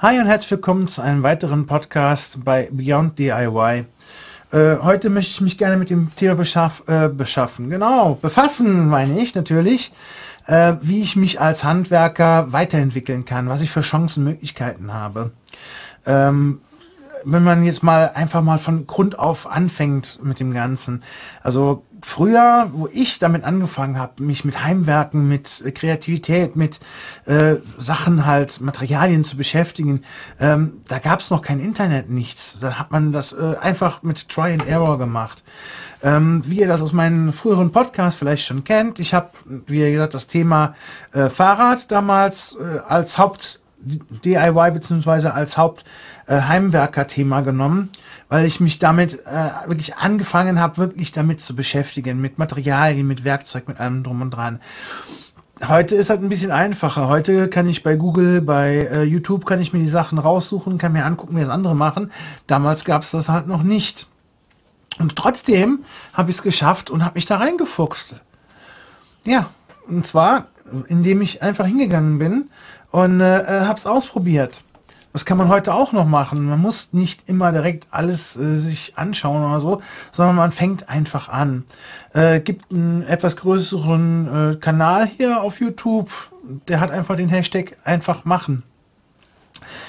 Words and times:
Hi 0.00 0.20
und 0.20 0.26
herzlich 0.26 0.52
willkommen 0.52 0.86
zu 0.86 1.02
einem 1.02 1.24
weiteren 1.24 1.66
Podcast 1.66 2.44
bei 2.44 2.68
Beyond 2.70 3.18
DIY. 3.18 3.84
Äh, 4.52 4.76
heute 4.80 5.10
möchte 5.10 5.32
ich 5.32 5.40
mich 5.40 5.58
gerne 5.58 5.76
mit 5.76 5.90
dem 5.90 6.14
Thema 6.14 6.36
beschaff, 6.36 6.84
äh, 6.86 7.08
beschaffen. 7.08 7.68
Genau, 7.68 8.14
befassen 8.14 8.86
meine 8.86 9.20
ich 9.20 9.34
natürlich, 9.34 9.92
äh, 10.46 10.74
wie 10.82 11.02
ich 11.02 11.16
mich 11.16 11.40
als 11.40 11.64
Handwerker 11.64 12.52
weiterentwickeln 12.52 13.24
kann, 13.24 13.48
was 13.48 13.60
ich 13.60 13.72
für 13.72 13.80
Chancen, 13.80 14.22
Möglichkeiten 14.22 14.94
habe. 14.94 15.32
Ähm, 16.06 16.60
wenn 17.24 17.44
man 17.44 17.64
jetzt 17.64 17.82
mal 17.82 18.12
einfach 18.14 18.42
mal 18.42 18.58
von 18.58 18.86
Grund 18.86 19.18
auf 19.18 19.46
anfängt 19.46 20.18
mit 20.22 20.40
dem 20.40 20.52
Ganzen. 20.52 21.02
Also 21.42 21.84
früher, 22.02 22.70
wo 22.72 22.88
ich 22.92 23.18
damit 23.18 23.44
angefangen 23.44 23.98
habe, 23.98 24.22
mich 24.22 24.44
mit 24.44 24.64
Heimwerken, 24.64 25.28
mit 25.28 25.62
Kreativität, 25.74 26.56
mit 26.56 26.80
äh, 27.26 27.56
Sachen 27.62 28.26
halt, 28.26 28.60
Materialien 28.60 29.24
zu 29.24 29.36
beschäftigen, 29.36 30.02
ähm, 30.40 30.80
da 30.88 30.98
gab 30.98 31.20
es 31.20 31.30
noch 31.30 31.42
kein 31.42 31.60
Internet, 31.60 32.10
nichts. 32.10 32.58
Da 32.60 32.78
hat 32.78 32.90
man 32.90 33.12
das 33.12 33.32
äh, 33.32 33.56
einfach 33.60 34.02
mit 34.02 34.28
Try 34.28 34.52
and 34.52 34.66
Error 34.66 34.98
gemacht. 34.98 35.42
Ähm, 36.02 36.42
wie 36.46 36.60
ihr 36.60 36.68
das 36.68 36.80
aus 36.80 36.92
meinen 36.92 37.32
früheren 37.32 37.72
Podcasts 37.72 38.18
vielleicht 38.18 38.46
schon 38.46 38.62
kennt, 38.62 39.00
ich 39.00 39.14
habe, 39.14 39.30
wie 39.66 39.90
gesagt, 39.90 40.14
das 40.14 40.28
Thema 40.28 40.76
äh, 41.12 41.28
Fahrrad 41.28 41.90
damals 41.90 42.54
äh, 42.60 42.78
als 42.86 43.18
Haupt 43.18 43.60
DIY 43.80 44.72
beziehungsweise 44.72 45.34
als 45.34 45.56
Haupt 45.56 45.84
äh, 46.26 46.40
genommen, 47.42 47.90
weil 48.28 48.44
ich 48.44 48.60
mich 48.60 48.78
damit 48.78 49.24
äh, 49.26 49.68
wirklich 49.68 49.96
angefangen 49.96 50.60
habe, 50.60 50.78
wirklich 50.78 51.12
damit 51.12 51.40
zu 51.40 51.54
beschäftigen, 51.54 52.20
mit 52.20 52.38
Materialien, 52.38 53.06
mit 53.06 53.24
Werkzeug, 53.24 53.68
mit 53.68 53.80
allem 53.80 54.02
drum 54.02 54.22
und 54.22 54.30
dran. 54.30 54.60
Heute 55.66 55.96
ist 55.96 56.08
halt 56.08 56.22
ein 56.22 56.28
bisschen 56.28 56.52
einfacher. 56.52 57.08
Heute 57.08 57.48
kann 57.48 57.68
ich 57.68 57.82
bei 57.82 57.96
Google, 57.96 58.40
bei 58.40 58.88
äh, 58.92 59.02
YouTube 59.02 59.44
kann 59.44 59.60
ich 59.60 59.72
mir 59.72 59.80
die 59.80 59.88
Sachen 59.88 60.18
raussuchen, 60.18 60.78
kann 60.78 60.92
mir 60.92 61.04
angucken, 61.04 61.36
wie 61.36 61.40
das 61.40 61.48
andere 61.48 61.74
machen. 61.74 62.12
Damals 62.46 62.84
gab 62.84 63.02
es 63.02 63.10
das 63.10 63.28
halt 63.28 63.48
noch 63.48 63.62
nicht. 63.62 64.06
Und 64.98 65.16
trotzdem 65.16 65.84
habe 66.12 66.30
ich 66.30 66.36
es 66.36 66.42
geschafft 66.42 66.90
und 66.90 67.04
habe 67.04 67.16
mich 67.16 67.26
da 67.26 67.36
reingefuchst. 67.38 68.14
Ja, 69.24 69.50
und 69.88 70.06
zwar, 70.06 70.46
indem 70.88 71.22
ich 71.22 71.42
einfach 71.42 71.66
hingegangen 71.66 72.18
bin 72.18 72.50
und 72.90 73.20
äh, 73.20 73.42
äh 73.42 73.66
habe 73.66 73.78
es 73.78 73.86
ausprobiert. 73.86 74.62
Das 75.12 75.24
kann 75.24 75.38
man 75.38 75.48
heute 75.48 75.74
auch 75.74 75.92
noch 75.92 76.06
machen. 76.06 76.44
Man 76.44 76.60
muss 76.60 76.90
nicht 76.92 77.28
immer 77.28 77.50
direkt 77.50 77.86
alles 77.90 78.36
äh, 78.36 78.58
sich 78.58 78.96
anschauen 78.96 79.42
oder 79.42 79.58
so, 79.58 79.82
sondern 80.12 80.36
man 80.36 80.52
fängt 80.52 80.88
einfach 80.88 81.28
an. 81.28 81.64
Äh, 82.12 82.40
gibt 82.40 82.70
einen 82.70 83.02
etwas 83.02 83.36
größeren 83.36 84.52
äh, 84.52 84.56
Kanal 84.56 85.06
hier 85.06 85.40
auf 85.42 85.60
YouTube, 85.60 86.10
der 86.68 86.80
hat 86.80 86.90
einfach 86.90 87.16
den 87.16 87.28
Hashtag 87.30 87.76
einfach 87.84 88.24
machen. 88.24 88.62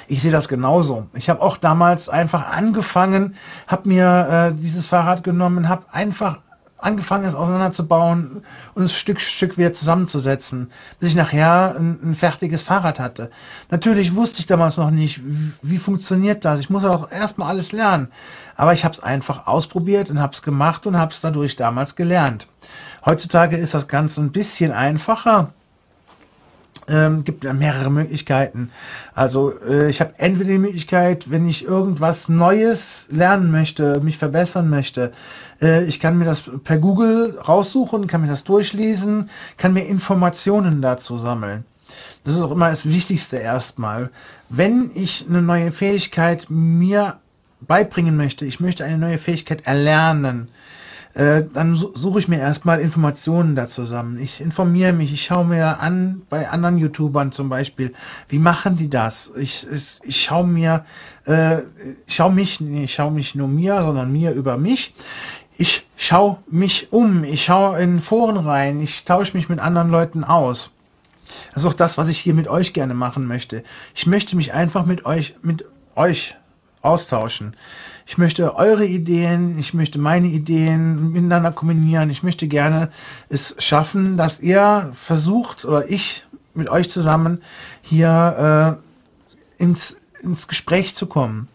Ich 0.07 0.21
sehe 0.21 0.31
das 0.31 0.47
genauso. 0.47 1.07
Ich 1.13 1.29
habe 1.29 1.41
auch 1.41 1.57
damals 1.57 2.09
einfach 2.09 2.49
angefangen, 2.49 3.35
habe 3.67 3.87
mir 3.87 4.51
äh, 4.51 4.59
dieses 4.59 4.87
Fahrrad 4.87 5.23
genommen, 5.23 5.69
habe 5.69 5.85
einfach 5.91 6.39
angefangen 6.79 7.25
es 7.25 7.35
auseinanderzubauen 7.35 8.43
und 8.73 8.83
es 8.83 8.93
Stück 8.93 9.21
Stück 9.21 9.57
wieder 9.57 9.73
zusammenzusetzen, 9.73 10.71
bis 10.99 11.09
ich 11.09 11.15
nachher 11.15 11.75
ein, 11.77 11.99
ein, 12.03 12.15
fertiges 12.15 12.63
Fahrrad 12.63 12.99
hatte. 12.99 13.31
Natürlich 13.69 14.15
wusste 14.15 14.39
ich 14.39 14.47
damals 14.47 14.77
noch 14.77 14.91
nicht, 14.91 15.21
wie, 15.23 15.51
wie 15.61 15.77
funktioniert 15.77 16.45
das. 16.45 16.59
Ich 16.59 16.69
muss 16.69 16.83
auch 16.83 17.11
erstmal 17.11 17.49
alles 17.49 17.71
lernen. 17.71 18.09
Aber 18.55 18.73
ich 18.73 18.83
habe 18.83 18.93
es 18.93 19.03
einfach 19.03 19.47
ausprobiert 19.47 20.09
und 20.09 20.19
habe 20.19 20.33
es 20.33 20.41
gemacht 20.41 20.85
und 20.85 20.97
habe 20.97 21.13
es 21.13 21.21
dadurch 21.21 21.55
damals 21.55 21.95
gelernt. 21.95 22.47
Heutzutage 23.05 23.57
ist 23.57 23.73
das 23.73 23.87
Ganze 23.87 24.21
ein 24.21 24.31
bisschen 24.31 24.71
einfacher 24.71 25.53
ähm, 26.89 27.23
gibt 27.23 27.43
ja 27.43 27.53
mehrere 27.53 27.89
Möglichkeiten. 27.89 28.71
Also 29.13 29.53
äh, 29.61 29.89
ich 29.89 30.01
habe 30.01 30.13
entweder 30.17 30.51
die 30.51 30.57
Möglichkeit, 30.57 31.29
wenn 31.29 31.47
ich 31.47 31.65
irgendwas 31.65 32.27
Neues 32.29 33.07
lernen 33.09 33.51
möchte, 33.51 34.01
mich 34.01 34.17
verbessern 34.17 34.69
möchte, 34.69 35.13
äh, 35.61 35.83
ich 35.85 35.99
kann 35.99 36.17
mir 36.17 36.25
das 36.25 36.43
per 36.63 36.77
Google 36.77 37.37
raussuchen, 37.39 38.07
kann 38.07 38.21
mir 38.21 38.27
das 38.27 38.43
durchlesen, 38.43 39.29
kann 39.57 39.73
mir 39.73 39.85
Informationen 39.85 40.81
dazu 40.81 41.17
sammeln. 41.17 41.65
Das 42.23 42.35
ist 42.35 42.41
auch 42.41 42.51
immer 42.51 42.69
das 42.69 42.87
Wichtigste 42.87 43.37
erstmal. 43.37 44.09
Wenn 44.49 44.91
ich 44.93 45.25
eine 45.27 45.41
neue 45.41 45.71
Fähigkeit 45.71 46.47
mir 46.49 47.17
beibringen 47.61 48.15
möchte, 48.15 48.45
ich 48.45 48.59
möchte 48.59 48.83
eine 48.83 48.97
neue 48.97 49.17
Fähigkeit 49.17 49.65
erlernen, 49.65 50.49
äh, 51.13 51.43
dann 51.53 51.75
suche 51.75 52.19
ich 52.19 52.27
mir 52.27 52.39
erstmal 52.39 52.79
Informationen 52.79 53.55
da 53.55 53.67
zusammen. 53.67 54.19
Ich 54.19 54.41
informiere 54.41 54.93
mich, 54.93 55.11
ich 55.11 55.23
schaue 55.23 55.45
mir 55.45 55.79
an, 55.79 56.21
bei 56.29 56.49
anderen 56.49 56.77
YouTubern 56.77 57.31
zum 57.31 57.49
Beispiel, 57.49 57.93
wie 58.27 58.39
machen 58.39 58.77
die 58.77 58.89
das? 58.89 59.31
Ich, 59.37 59.67
ich, 59.71 59.99
ich 60.03 60.21
schaue 60.21 60.47
mir, 60.47 60.85
äh, 61.25 61.59
ich 62.05 62.15
schaue 62.15 62.31
mich, 62.31 62.61
nee, 62.61 62.83
ich 62.83 62.93
schaue 62.93 63.11
mich 63.11 63.33
nur 63.35 63.47
mir, 63.47 63.81
sondern 63.81 64.11
mir 64.11 64.31
über 64.31 64.57
mich. 64.57 64.93
Ich 65.57 65.85
schaue 65.97 66.37
mich 66.49 66.93
um, 66.93 67.23
ich 67.23 67.43
schaue 67.43 67.81
in 67.81 68.01
Foren 68.01 68.37
rein, 68.37 68.81
ich 68.81 69.03
tausche 69.03 69.35
mich 69.35 69.49
mit 69.49 69.59
anderen 69.59 69.89
Leuten 69.89 70.23
aus. 70.23 70.71
Das 71.53 71.63
ist 71.63 71.69
auch 71.69 71.73
das, 71.73 71.97
was 71.97 72.07
ich 72.07 72.19
hier 72.19 72.33
mit 72.33 72.47
euch 72.47 72.73
gerne 72.73 72.93
machen 72.93 73.25
möchte. 73.25 73.63
Ich 73.93 74.05
möchte 74.05 74.35
mich 74.35 74.53
einfach 74.53 74.85
mit 74.85 75.05
euch, 75.05 75.35
mit 75.41 75.65
euch 75.95 76.35
austauschen. 76.81 77.55
Ich 78.05 78.17
möchte 78.17 78.55
eure 78.55 78.85
Ideen, 78.85 79.59
ich 79.59 79.73
möchte 79.73 79.99
meine 79.99 80.27
Ideen 80.27 81.11
miteinander 81.11 81.51
kombinieren. 81.51 82.09
Ich 82.09 82.23
möchte 82.23 82.47
gerne 82.47 82.89
es 83.29 83.55
schaffen, 83.59 84.17
dass 84.17 84.39
ihr 84.39 84.91
versucht 84.93 85.63
oder 85.63 85.89
ich 85.89 86.25
mit 86.55 86.69
euch 86.69 86.89
zusammen 86.89 87.41
hier 87.81 88.79
äh, 89.59 89.63
ins, 89.63 89.95
ins 90.21 90.47
Gespräch 90.47 90.95
zu 90.95 91.05
kommen. 91.05 91.47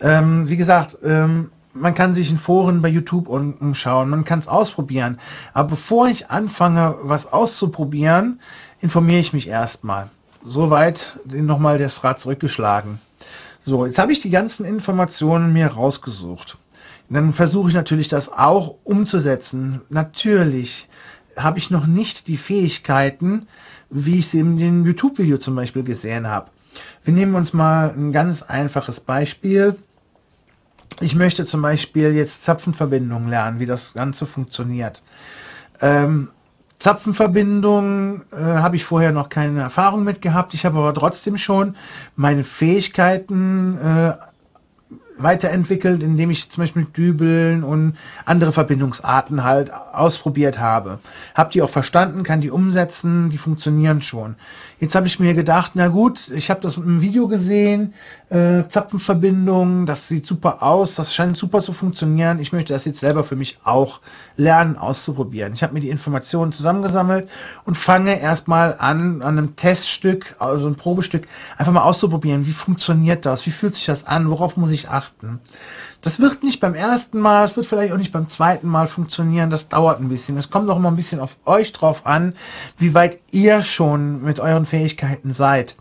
Ähm, 0.00 0.48
wie 0.48 0.56
gesagt, 0.56 0.98
ähm, 1.02 1.50
man 1.72 1.94
kann 1.94 2.14
sich 2.14 2.30
in 2.30 2.38
Foren 2.38 2.82
bei 2.82 2.88
YouTube 2.88 3.28
umschauen, 3.28 4.08
man 4.08 4.24
kann 4.24 4.38
es 4.38 4.48
ausprobieren. 4.48 5.18
Aber 5.52 5.70
bevor 5.70 6.08
ich 6.08 6.30
anfange, 6.30 6.96
was 7.02 7.32
auszuprobieren, 7.32 8.40
informiere 8.80 9.20
ich 9.20 9.32
mich 9.32 9.48
erstmal. 9.48 10.08
Soweit 10.42 11.18
nochmal 11.24 11.78
das 11.78 12.04
Rad 12.04 12.20
zurückgeschlagen. 12.20 13.00
So, 13.68 13.84
jetzt 13.84 13.98
habe 13.98 14.12
ich 14.12 14.20
die 14.20 14.30
ganzen 14.30 14.64
Informationen 14.64 15.52
mir 15.52 15.66
rausgesucht. 15.66 16.56
Dann 17.10 17.32
versuche 17.32 17.68
ich 17.68 17.74
natürlich 17.74 18.06
das 18.06 18.32
auch 18.32 18.76
umzusetzen. 18.84 19.80
Natürlich 19.88 20.88
habe 21.36 21.58
ich 21.58 21.72
noch 21.72 21.84
nicht 21.84 22.28
die 22.28 22.36
Fähigkeiten, 22.36 23.48
wie 23.90 24.20
ich 24.20 24.28
sie 24.28 24.38
in 24.38 24.56
dem 24.56 24.86
YouTube-Video 24.86 25.38
zum 25.38 25.56
Beispiel 25.56 25.82
gesehen 25.82 26.28
habe. 26.28 26.50
Wir 27.04 27.12
nehmen 27.12 27.34
uns 27.34 27.52
mal 27.52 27.90
ein 27.90 28.12
ganz 28.12 28.42
einfaches 28.42 29.00
Beispiel. 29.00 29.74
Ich 31.00 31.16
möchte 31.16 31.44
zum 31.44 31.60
Beispiel 31.60 32.14
jetzt 32.14 32.44
Zapfenverbindungen 32.44 33.28
lernen, 33.28 33.58
wie 33.58 33.66
das 33.66 33.94
Ganze 33.94 34.26
funktioniert. 34.26 35.02
Ähm, 35.80 36.28
Zapfenverbindung 36.78 38.22
äh, 38.32 38.36
habe 38.36 38.76
ich 38.76 38.84
vorher 38.84 39.12
noch 39.12 39.28
keine 39.28 39.60
Erfahrung 39.60 40.04
mit 40.04 40.20
gehabt. 40.20 40.54
Ich 40.54 40.66
habe 40.66 40.78
aber 40.78 40.94
trotzdem 40.94 41.38
schon 41.38 41.76
meine 42.16 42.44
Fähigkeiten 42.44 43.78
äh, 43.78 44.12
weiterentwickelt, 45.18 46.02
indem 46.02 46.30
ich 46.30 46.50
zum 46.50 46.62
Beispiel 46.62 46.84
Dübeln 46.84 47.64
und 47.64 47.96
andere 48.24 48.52
Verbindungsarten 48.52 49.44
halt 49.44 49.72
ausprobiert 49.72 50.58
habe. 50.58 50.98
Hab 51.34 51.50
die 51.50 51.62
auch 51.62 51.70
verstanden, 51.70 52.22
kann 52.22 52.40
die 52.40 52.50
umsetzen, 52.50 53.30
die 53.30 53.38
funktionieren 53.38 54.02
schon. 54.02 54.36
Jetzt 54.78 54.94
habe 54.94 55.06
ich 55.06 55.18
mir 55.18 55.32
gedacht, 55.32 55.72
na 55.74 55.88
gut, 55.88 56.28
ich 56.34 56.50
habe 56.50 56.60
das 56.60 56.76
im 56.76 57.00
Video 57.00 57.28
gesehen, 57.28 57.94
äh, 58.28 58.64
Zapfenverbindung, 58.68 59.86
das 59.86 60.06
sieht 60.06 60.26
super 60.26 60.62
aus, 60.62 60.96
das 60.96 61.14
scheint 61.14 61.36
super 61.36 61.62
zu 61.62 61.72
funktionieren. 61.72 62.38
Ich 62.40 62.52
möchte 62.52 62.74
das 62.74 62.84
jetzt 62.84 63.00
selber 63.00 63.24
für 63.24 63.36
mich 63.36 63.58
auch 63.64 64.00
lernen, 64.36 64.76
auszuprobieren. 64.76 65.54
Ich 65.54 65.62
habe 65.62 65.72
mir 65.72 65.80
die 65.80 65.88
Informationen 65.88 66.52
zusammengesammelt 66.52 67.28
und 67.64 67.78
fange 67.78 68.20
erstmal 68.20 68.76
an, 68.78 69.22
an 69.22 69.38
einem 69.38 69.56
Teststück, 69.56 70.36
also 70.38 70.66
ein 70.66 70.74
Probestück, 70.74 71.26
einfach 71.56 71.72
mal 71.72 71.82
auszuprobieren. 71.82 72.46
Wie 72.46 72.52
funktioniert 72.52 73.24
das? 73.24 73.46
Wie 73.46 73.52
fühlt 73.52 73.74
sich 73.74 73.86
das 73.86 74.06
an? 74.06 74.28
Worauf 74.28 74.58
muss 74.58 74.72
ich 74.72 74.90
achten? 74.90 75.05
Das 76.02 76.20
wird 76.20 76.42
nicht 76.42 76.60
beim 76.60 76.74
ersten 76.74 77.18
Mal, 77.18 77.46
es 77.46 77.56
wird 77.56 77.66
vielleicht 77.66 77.92
auch 77.92 77.98
nicht 77.98 78.12
beim 78.12 78.28
zweiten 78.28 78.68
Mal 78.68 78.88
funktionieren, 78.88 79.50
das 79.50 79.68
dauert 79.68 80.00
ein 80.00 80.08
bisschen. 80.08 80.36
Es 80.36 80.50
kommt 80.50 80.68
auch 80.70 80.76
immer 80.76 80.90
ein 80.90 80.96
bisschen 80.96 81.20
auf 81.20 81.36
euch 81.44 81.72
drauf 81.72 82.06
an, 82.06 82.34
wie 82.78 82.94
weit 82.94 83.18
ihr 83.30 83.62
schon 83.62 84.22
mit 84.22 84.40
euren 84.40 84.66
Fähigkeiten 84.66 85.32
seid. 85.32 85.76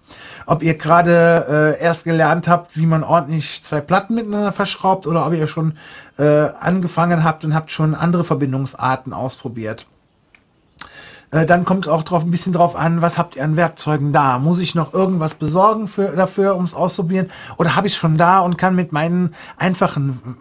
Ob 0.46 0.64
ihr 0.64 0.76
gerade 0.76 1.76
äh, 1.80 1.84
erst 1.84 2.04
gelernt 2.04 2.48
habt, 2.48 2.78
wie 2.78 2.86
man 2.86 3.04
ordentlich 3.04 3.64
zwei 3.64 3.82
Platten 3.82 4.16
miteinander 4.16 4.54
verschraubt 4.54 5.08
oder 5.08 5.26
ob 5.26 5.34
ihr 5.34 5.48
schon 5.48 5.78
äh, 6.18 6.50
angefangen 6.60 7.24
habt 7.24 7.46
und 7.46 7.54
habt 7.54 7.72
schon 7.72 7.96
andere 7.96 8.24
Verbindungsarten 8.24 9.14
ausprobiert. 9.14 9.88
Äh, 11.36 11.46
dann 11.46 11.66
kommt 11.66 11.90
auch 11.90 12.04
drauf 12.04 12.24
ein 12.24 12.32
bisschen 12.32 12.54
drauf 12.54 12.78
an, 12.78 13.02
was 13.02 13.18
habt 13.18 13.36
ihr 13.36 13.44
an 13.44 13.58
Werkzeugen 13.58 14.14
da? 14.14 14.40
Muss 14.40 14.60
ich 14.60 14.74
noch 14.74 14.94
irgendwas 14.94 15.34
besorgen 15.34 15.90
für, 15.90 16.16
dafür, 16.16 16.56
um 16.56 16.64
es 16.64 16.74
auszuprobieren? 16.74 17.30
Oder 17.58 17.76
habe 17.76 17.88
ich 17.88 17.94
es 17.94 18.00
schon 18.00 18.18
da 18.18 18.40
und 18.40 18.58
kann 18.58 18.74
mit 18.74 18.94
meinen 18.94 19.36
einfachen 19.58 20.38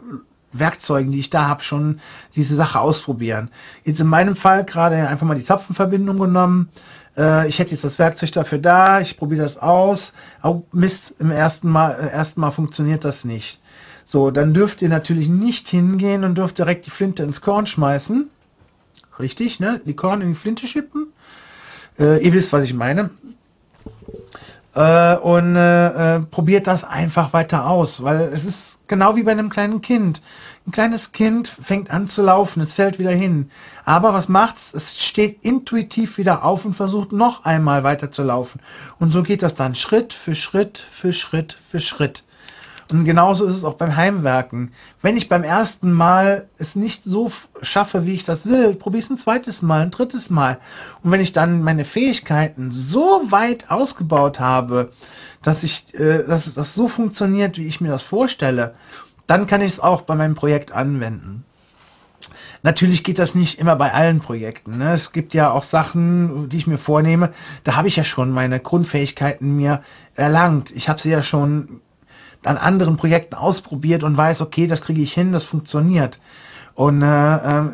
Werkzeugen, 0.52 1.11
die 1.11 1.19
ich 1.19 1.31
da 1.31 1.49
habe, 1.49 1.64
schon 1.64 1.99
diese 2.37 2.55
Sache 2.55 2.79
ausprobieren? 2.79 3.50
Jetzt 3.85 3.99
in 3.99 4.06
meinem 4.06 4.37
Fall 4.37 4.64
gerade 4.64 5.08
einfach 5.08 5.26
mal 5.26 5.37
die 5.37 5.44
Zapfenverbindung 5.44 6.17
genommen. 6.17 6.69
äh, 7.17 7.49
ich 7.49 7.58
hätte 7.58 7.73
jetzt 7.73 7.82
das 7.82 7.99
Werkzeug 7.99 8.31
dafür 8.31 8.58
da, 8.58 9.00
ich 9.00 9.17
probiere 9.17 9.43
das 9.43 9.56
aus. 9.56 10.12
Oh, 10.44 10.62
Mist, 10.70 11.12
im 11.19 11.32
ersten 11.32 11.70
Mal, 11.70 11.90
äh, 12.00 12.06
ersten 12.12 12.40
Mal 12.40 12.52
funktioniert 12.52 13.05
das 13.05 13.25
nicht. 13.25 13.61
So, 14.06 14.31
dann 14.31 14.55
dürft 14.55 14.81
ihr 14.81 14.90
natürlich 14.90 15.29
nicht 15.29 15.69
hingehen 15.69 16.23
und 16.23 16.38
dürft 16.38 16.58
direkt 16.58 16.87
die 16.87 16.90
Flinte 16.90 17.25
ins 17.25 17.40
Korn 17.40 17.67
schmeißen. 17.67 18.31
Richtig, 19.19 19.61
ne? 19.61 19.81
Die 19.84 19.94
Korn 19.94 20.20
in 20.20 20.28
die 20.31 20.34
Flinte 20.34 20.66
schippen. 20.66 21.12
Äh, 21.99 22.25
ihr 22.25 22.32
wisst, 22.32 22.52
was 22.52 22.64
ich 22.64 22.75
meine. 22.75 23.11
Äh, 24.75 25.16
und 25.16 25.56
äh, 25.56 26.16
äh, 26.16 26.20
probiert 26.20 26.66
das 26.66 26.82
einfach 26.82 27.32
weiter 27.32 27.66
aus, 27.66 28.02
weil 28.02 28.32
es 28.32 28.44
ist 28.44 28.78
genau 28.88 29.14
wie 29.14 29.22
bei 29.22 29.32
einem 29.32 29.50
kleinen 29.50 29.81
Kind. 29.81 30.20
Ein 30.66 30.72
kleines 30.72 31.12
Kind 31.12 31.49
fängt 31.49 31.90
an 31.90 32.08
zu 32.08 32.22
laufen, 32.22 32.61
es 32.62 32.72
fällt 32.72 32.99
wieder 32.99 33.11
hin. 33.11 33.50
Aber 33.84 34.14
was 34.14 34.28
macht's? 34.28 34.72
Es 34.75 35.00
steht 35.00 35.44
intuitiv 35.44 36.19
wieder 36.19 36.43
auf 36.43 36.64
und 36.64 36.75
versucht 36.75 37.12
noch 37.12 37.44
einmal 37.44 37.84
weiter 37.84 38.11
zu 38.11 38.22
laufen. 38.22 38.61
Und 38.99 39.12
so 39.12 39.22
geht 39.22 39.43
das 39.43 39.55
dann 39.55 39.75
Schritt 39.75 40.12
für 40.12 40.34
Schritt 40.34 40.78
für 40.78 41.12
Schritt 41.12 41.58
für 41.70 41.81
Schritt. 41.81 42.25
Und 42.90 43.04
genauso 43.04 43.46
ist 43.46 43.56
es 43.56 43.64
auch 43.64 43.75
beim 43.75 43.96
Heimwerken. 43.96 44.72
Wenn 45.00 45.16
ich 45.16 45.28
beim 45.28 45.42
ersten 45.42 45.92
Mal 45.92 46.48
es 46.58 46.76
nicht 46.76 47.02
so 47.04 47.32
schaffe, 47.62 48.04
wie 48.04 48.14
ich 48.14 48.25
das 48.25 48.46
will, 48.46 48.75
probiere 48.75 48.98
ich 48.98 49.04
es 49.06 49.10
ein 49.10 49.19
zweites 49.19 49.62
Mal, 49.62 49.82
ein 49.82 49.90
drittes 49.90 50.28
Mal. 50.28 50.58
Und 51.02 51.10
wenn 51.10 51.20
ich 51.20 51.32
dann 51.32 51.62
meine 51.62 51.84
Fähigkeiten 51.84 52.70
so 52.72 53.22
weit 53.31 53.70
ausgebaut 53.70 54.38
habe, 54.38 54.92
dass 55.42 55.62
ich, 55.62 55.94
äh, 55.94 56.25
dass 56.25 56.52
das 56.52 56.75
so 56.75 56.88
funktioniert, 56.88 57.56
wie 57.58 57.66
ich 57.66 57.81
mir 57.81 57.90
das 57.90 58.02
vorstelle, 58.02 58.75
dann 59.26 59.46
kann 59.46 59.62
ich 59.62 59.72
es 59.72 59.80
auch 59.80 60.02
bei 60.02 60.14
meinem 60.14 60.34
Projekt 60.34 60.72
anwenden. 60.72 61.44
Natürlich 62.62 63.04
geht 63.04 63.19
das 63.19 63.34
nicht 63.34 63.58
immer 63.58 63.76
bei 63.76 63.92
allen 63.92 64.20
Projekten. 64.20 64.78
Ne? 64.78 64.92
Es 64.92 65.12
gibt 65.12 65.34
ja 65.34 65.50
auch 65.50 65.64
Sachen, 65.64 66.48
die 66.48 66.56
ich 66.56 66.66
mir 66.66 66.78
vornehme, 66.78 67.30
da 67.62 67.76
habe 67.76 67.88
ich 67.88 67.96
ja 67.96 68.04
schon 68.04 68.30
meine 68.30 68.58
Grundfähigkeiten 68.60 69.54
mir 69.56 69.82
erlangt. 70.14 70.70
Ich 70.70 70.88
habe 70.88 71.00
sie 71.00 71.10
ja 71.10 71.22
schon 71.22 71.82
an 72.46 72.56
anderen 72.56 72.96
Projekten 72.96 73.35
ausprobiert 73.35 74.02
und 74.02 74.17
weiß, 74.17 74.41
okay, 74.41 74.67
das 74.67 74.81
kriege 74.81 75.02
ich 75.02 75.12
hin, 75.12 75.32
das 75.32 75.44
funktioniert. 75.44 76.20
Und 76.75 77.02
äh, 77.02 77.37
äh, 77.37 77.64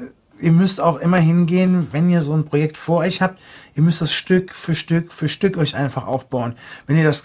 ihr 0.40 0.52
müsst 0.52 0.81
auch 0.81 0.99
immer 0.99 1.19
hingehen, 1.19 1.88
wenn 1.93 2.11
ihr 2.11 2.22
so 2.22 2.34
ein 2.34 2.44
Projekt 2.44 2.76
vor 2.76 2.99
euch 2.99 3.20
habt, 3.20 3.38
ihr 3.75 3.82
müsst 3.82 4.00
das 4.00 4.12
Stück 4.12 4.55
für 4.55 4.75
Stück 4.75 5.12
für 5.12 5.28
Stück 5.28 5.56
euch 5.56 5.76
einfach 5.76 6.06
aufbauen. 6.06 6.55
Wenn 6.87 6.96
ihr 6.96 7.05
das 7.05 7.25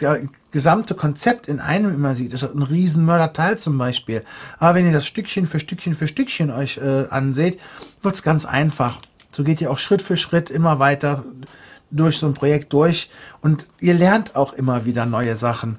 gesamte 0.52 0.96
Konzept 0.96 1.48
in 1.48 1.60
einem 1.60 1.94
immer 1.94 2.16
sieht, 2.16 2.34
ist 2.34 2.44
das 2.44 2.54
ein 2.54 2.62
riesen 2.62 3.06
Mörderteil 3.06 3.58
zum 3.58 3.78
Beispiel. 3.78 4.24
Aber 4.60 4.76
wenn 4.76 4.86
ihr 4.86 4.94
das 4.94 5.08
Stückchen 5.08 5.48
für 5.48 5.60
Stückchen 5.60 5.96
für 5.96 6.08
Stückchen 6.08 6.52
euch 6.52 6.78
äh, 6.78 7.06
anseht, 7.10 7.60
wird 8.02 8.16
es 8.16 8.24
ganz 8.24 8.46
einfach. 8.46 9.00
So 9.32 9.44
geht 9.44 9.60
ihr 9.62 9.72
auch 9.72 9.80
Schritt 9.80 10.02
für 10.02 10.18
Schritt 10.18 10.50
immer 10.50 10.80
weiter 10.80 11.26
durch 11.92 12.18
so 12.18 12.28
ein 12.28 12.34
Projekt 12.34 12.74
durch 12.74 13.10
und 13.42 13.68
ihr 13.80 13.94
lernt 13.94 14.36
auch 14.36 14.54
immer 14.54 14.86
wieder 14.86 15.06
neue 15.06 15.36
Sachen. 15.36 15.78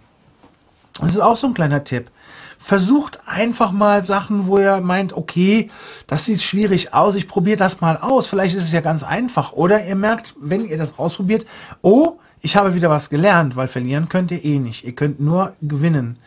Das 1.00 1.14
ist 1.14 1.20
auch 1.20 1.36
so 1.36 1.48
ein 1.48 1.54
kleiner 1.54 1.84
Tipp. 1.84 2.10
Versucht 2.58 3.20
einfach 3.26 3.70
mal 3.70 4.04
Sachen, 4.04 4.46
wo 4.46 4.58
ihr 4.58 4.80
meint, 4.80 5.12
okay, 5.12 5.70
das 6.06 6.24
sieht 6.24 6.42
schwierig 6.42 6.94
aus, 6.94 7.14
ich 7.14 7.28
probiere 7.28 7.56
das 7.56 7.80
mal 7.80 7.96
aus. 7.96 8.26
Vielleicht 8.26 8.56
ist 8.56 8.64
es 8.64 8.72
ja 8.72 8.80
ganz 8.80 9.02
einfach. 9.04 9.52
Oder 9.52 9.86
ihr 9.86 9.94
merkt, 9.94 10.34
wenn 10.40 10.64
ihr 10.64 10.78
das 10.78 10.98
ausprobiert, 10.98 11.46
oh, 11.82 12.18
ich 12.40 12.56
habe 12.56 12.74
wieder 12.74 12.90
was 12.90 13.08
gelernt, 13.08 13.56
weil 13.56 13.68
verlieren 13.68 14.08
könnt 14.08 14.30
ihr 14.30 14.44
eh 14.44 14.58
nicht. 14.58 14.84
Ihr 14.84 14.94
könnt 14.94 15.20
nur 15.20 15.54
gewinnen. 15.62 16.18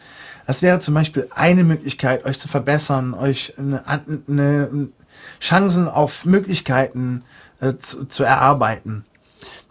Das 0.47 0.61
wäre 0.61 0.79
zum 0.79 0.93
Beispiel 0.93 1.27
eine 1.35 1.63
Möglichkeit, 1.63 2.25
euch 2.25 2.39
zu 2.39 2.47
verbessern, 2.47 3.13
euch 3.13 3.53
eine, 3.57 3.83
eine 4.27 4.89
Chancen 5.39 5.87
auf 5.87 6.25
Möglichkeiten 6.25 7.23
äh, 7.61 7.73
zu, 7.79 8.05
zu 8.05 8.23
erarbeiten. 8.23 9.05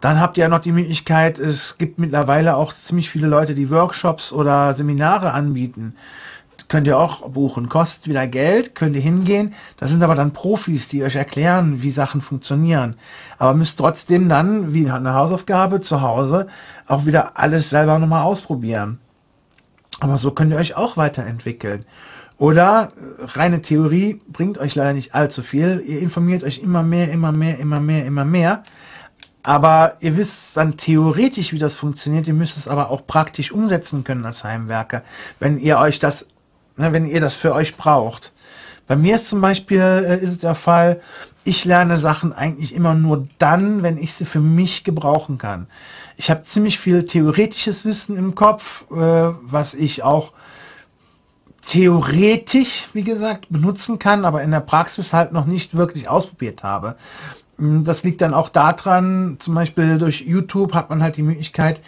Dann 0.00 0.21
habt 0.21 0.37
ihr 0.37 0.43
ja 0.43 0.49
noch 0.49 0.61
die 0.61 0.73
Möglichkeit, 0.73 1.39
es 1.39 1.77
gibt 1.77 1.99
mittlerweile 1.99 2.56
auch 2.56 2.73
ziemlich 2.73 3.11
viele 3.11 3.27
Leute, 3.27 3.55
die 3.55 3.71
Workshops 3.71 4.33
oder 4.33 4.75
Seminare 4.75 5.33
anbieten. 5.33 5.97
Könnt 6.69 6.87
ihr 6.87 6.99
auch 6.99 7.29
buchen. 7.31 7.69
Kostet 7.69 8.09
wieder 8.09 8.27
Geld, 8.27 8.75
könnt 8.75 8.95
ihr 8.95 9.03
hingehen. 9.03 9.55
Das 9.79 9.91
sind 9.91 10.03
aber 10.03 10.15
dann 10.15 10.33
Profis, 10.33 10.87
die 10.89 11.03
euch 11.03 11.17
erklären, 11.17 11.83
wie 11.83 11.91
Sachen 11.91 12.21
funktionieren. 12.21 12.97
Aber 13.39 13.55
müsst 13.55 13.79
trotzdem 13.79 14.29
dann, 14.29 14.73
wie 14.73 14.89
eine 14.91 15.15
Hausaufgabe 15.15 15.81
zu 15.81 16.03
Hause, 16.03 16.47
auch 16.87 17.06
wieder 17.06 17.39
alles 17.39 17.71
selber 17.71 17.99
nochmal 17.99 18.25
ausprobieren. 18.25 18.99
Aber 20.00 20.19
so 20.19 20.31
könnt 20.31 20.53
ihr 20.53 20.59
euch 20.59 20.77
auch 20.77 20.97
weiterentwickeln. 20.97 21.87
Oder 22.37 22.91
reine 23.19 23.62
Theorie 23.62 24.21
bringt 24.29 24.59
euch 24.59 24.75
leider 24.75 24.93
nicht 24.93 25.15
allzu 25.15 25.43
viel. 25.43 25.83
Ihr 25.85 26.00
informiert 26.00 26.45
euch 26.45 26.59
immer 26.59 26.83
mehr, 26.83 27.11
immer 27.11 27.33
mehr, 27.33 27.59
immer 27.59 27.81
mehr, 27.81 28.05
immer 28.05 28.25
mehr. 28.25 28.62
Aber 29.49 29.97
ihr 30.00 30.19
wisst 30.19 30.59
dann 30.59 30.77
theoretisch, 30.77 31.55
wie 31.55 31.59
das 31.59 31.75
funktioniert. 31.75 32.27
Ihr 32.27 32.35
müsst 32.35 32.59
es 32.59 32.69
aber 32.69 32.91
auch 32.91 33.06
praktisch 33.06 33.50
umsetzen 33.50 34.05
können 34.05 34.27
als 34.27 34.45
Heimwerker, 34.45 35.00
wenn 35.41 35.59
ihr 35.59 35.79
euch 35.79 35.99
das, 35.99 36.27
ne, 36.77 36.93
wenn 36.93 37.06
ihr 37.06 37.23
das 37.23 37.33
für 37.33 37.55
euch 37.55 37.79
braucht. 37.79 38.35
Bei 38.87 38.95
mir 38.95 39.15
ist 39.15 39.31
zum 39.31 39.41
Beispiel 39.41 39.81
äh, 39.81 40.23
ist 40.23 40.43
der 40.43 40.55
Fall, 40.55 41.00
ich 41.45 41.65
lerne 41.65 41.97
Sachen 41.97 42.35
eigentlich 42.35 42.75
immer 42.75 42.93
nur 42.93 43.27
dann, 43.39 43.83
wenn 43.83 43.97
ich 43.97 44.12
sie 44.12 44.27
für 44.27 44.41
mich 44.41 44.85
gebrauchen 44.85 45.39
kann. 45.39 45.67
Ich 46.19 46.31
habe 46.31 46.43
ziemlich 46.43 46.79
viel 46.79 47.06
theoretisches 47.06 47.87
Wissen 47.87 48.19
im 48.19 48.35
Kopf, 48.35 48.85
äh, 48.91 49.33
was 49.41 49.73
ich 49.73 50.03
auch 50.03 50.35
theoretisch, 51.67 52.89
wie 52.93 53.03
gesagt, 53.03 53.47
benutzen 53.49 53.99
kann, 53.99 54.27
aber 54.27 54.43
in 54.43 54.50
der 54.50 54.61
Praxis 54.61 55.15
halt 55.15 55.33
noch 55.33 55.47
nicht 55.47 55.75
wirklich 55.75 56.06
ausprobiert 56.06 56.62
habe. 56.62 56.97
Hm, 57.58 57.84
das 57.84 58.05
liegt 58.05 58.20
dann 58.20 58.34
auch 58.34 58.49
daran, 58.49 59.37
zum 59.38 59.55
Beispiel 59.55 59.99
durch 59.99 60.22
YouTube 60.22 60.75
hat 60.75 60.90
man 60.90 61.02
halt 61.02 61.16
die 61.16 61.22
Möglichkeit, 61.22 61.81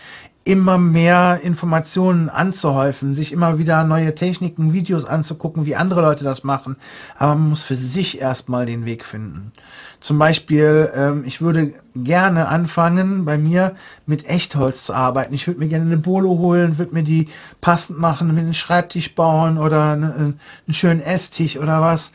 immer 0.43 0.79
mehr 0.79 1.41
Informationen 1.43 2.31
anzuhäufen, 2.31 3.15
sich 3.15 3.31
immer 3.31 3.59
wieder 3.59 3.85
neue 3.85 4.15
Techniken, 4.15 4.73
Videos 4.73 5.05
anzugucken, 5.05 5.67
wie 5.67 5.77
andere 5.77 6.01
Leute 6.01 6.25
das 6.25 6.45
machen. 6.45 6.77
Aber 7.19 7.35
man 7.35 7.51
muss 7.51 7.63
für 7.63 7.77
sich 7.77 8.21
erstmal 8.21 8.65
den 8.65 8.87
Weg 8.87 9.05
finden. 9.05 9.53
Zum 10.01 10.19
Beispiel, 10.19 10.91
ähm, 10.95 11.25
ich 11.27 11.43
würde 11.43 11.75
gerne 11.95 12.49
anfangen, 12.49 13.27
bei 13.27 13.37
mir 13.37 13.77
mit 14.07 14.27
Echtholz 14.27 14.85
zu 14.85 14.95
arbeiten. 14.95 15.35
Ich 15.35 15.47
würde 15.47 15.61
mir 15.61 15.69
gerne 15.69 15.85
eine 15.85 15.99
Bolo 15.99 16.31
holen, 16.31 16.79
würde 16.79 16.95
mir 16.95 17.05
die 17.05 17.29
passend 17.61 17.99
machen, 17.99 18.29
mit 18.29 18.39
einem 18.39 18.55
Schreibtisch 18.55 19.15
bauen 19.15 19.59
oder 19.59 19.93
eine, 19.93 20.15
einen 20.15 20.75
schönen 20.75 21.03
Esstisch 21.03 21.59
oder 21.59 21.83
was 21.83 22.13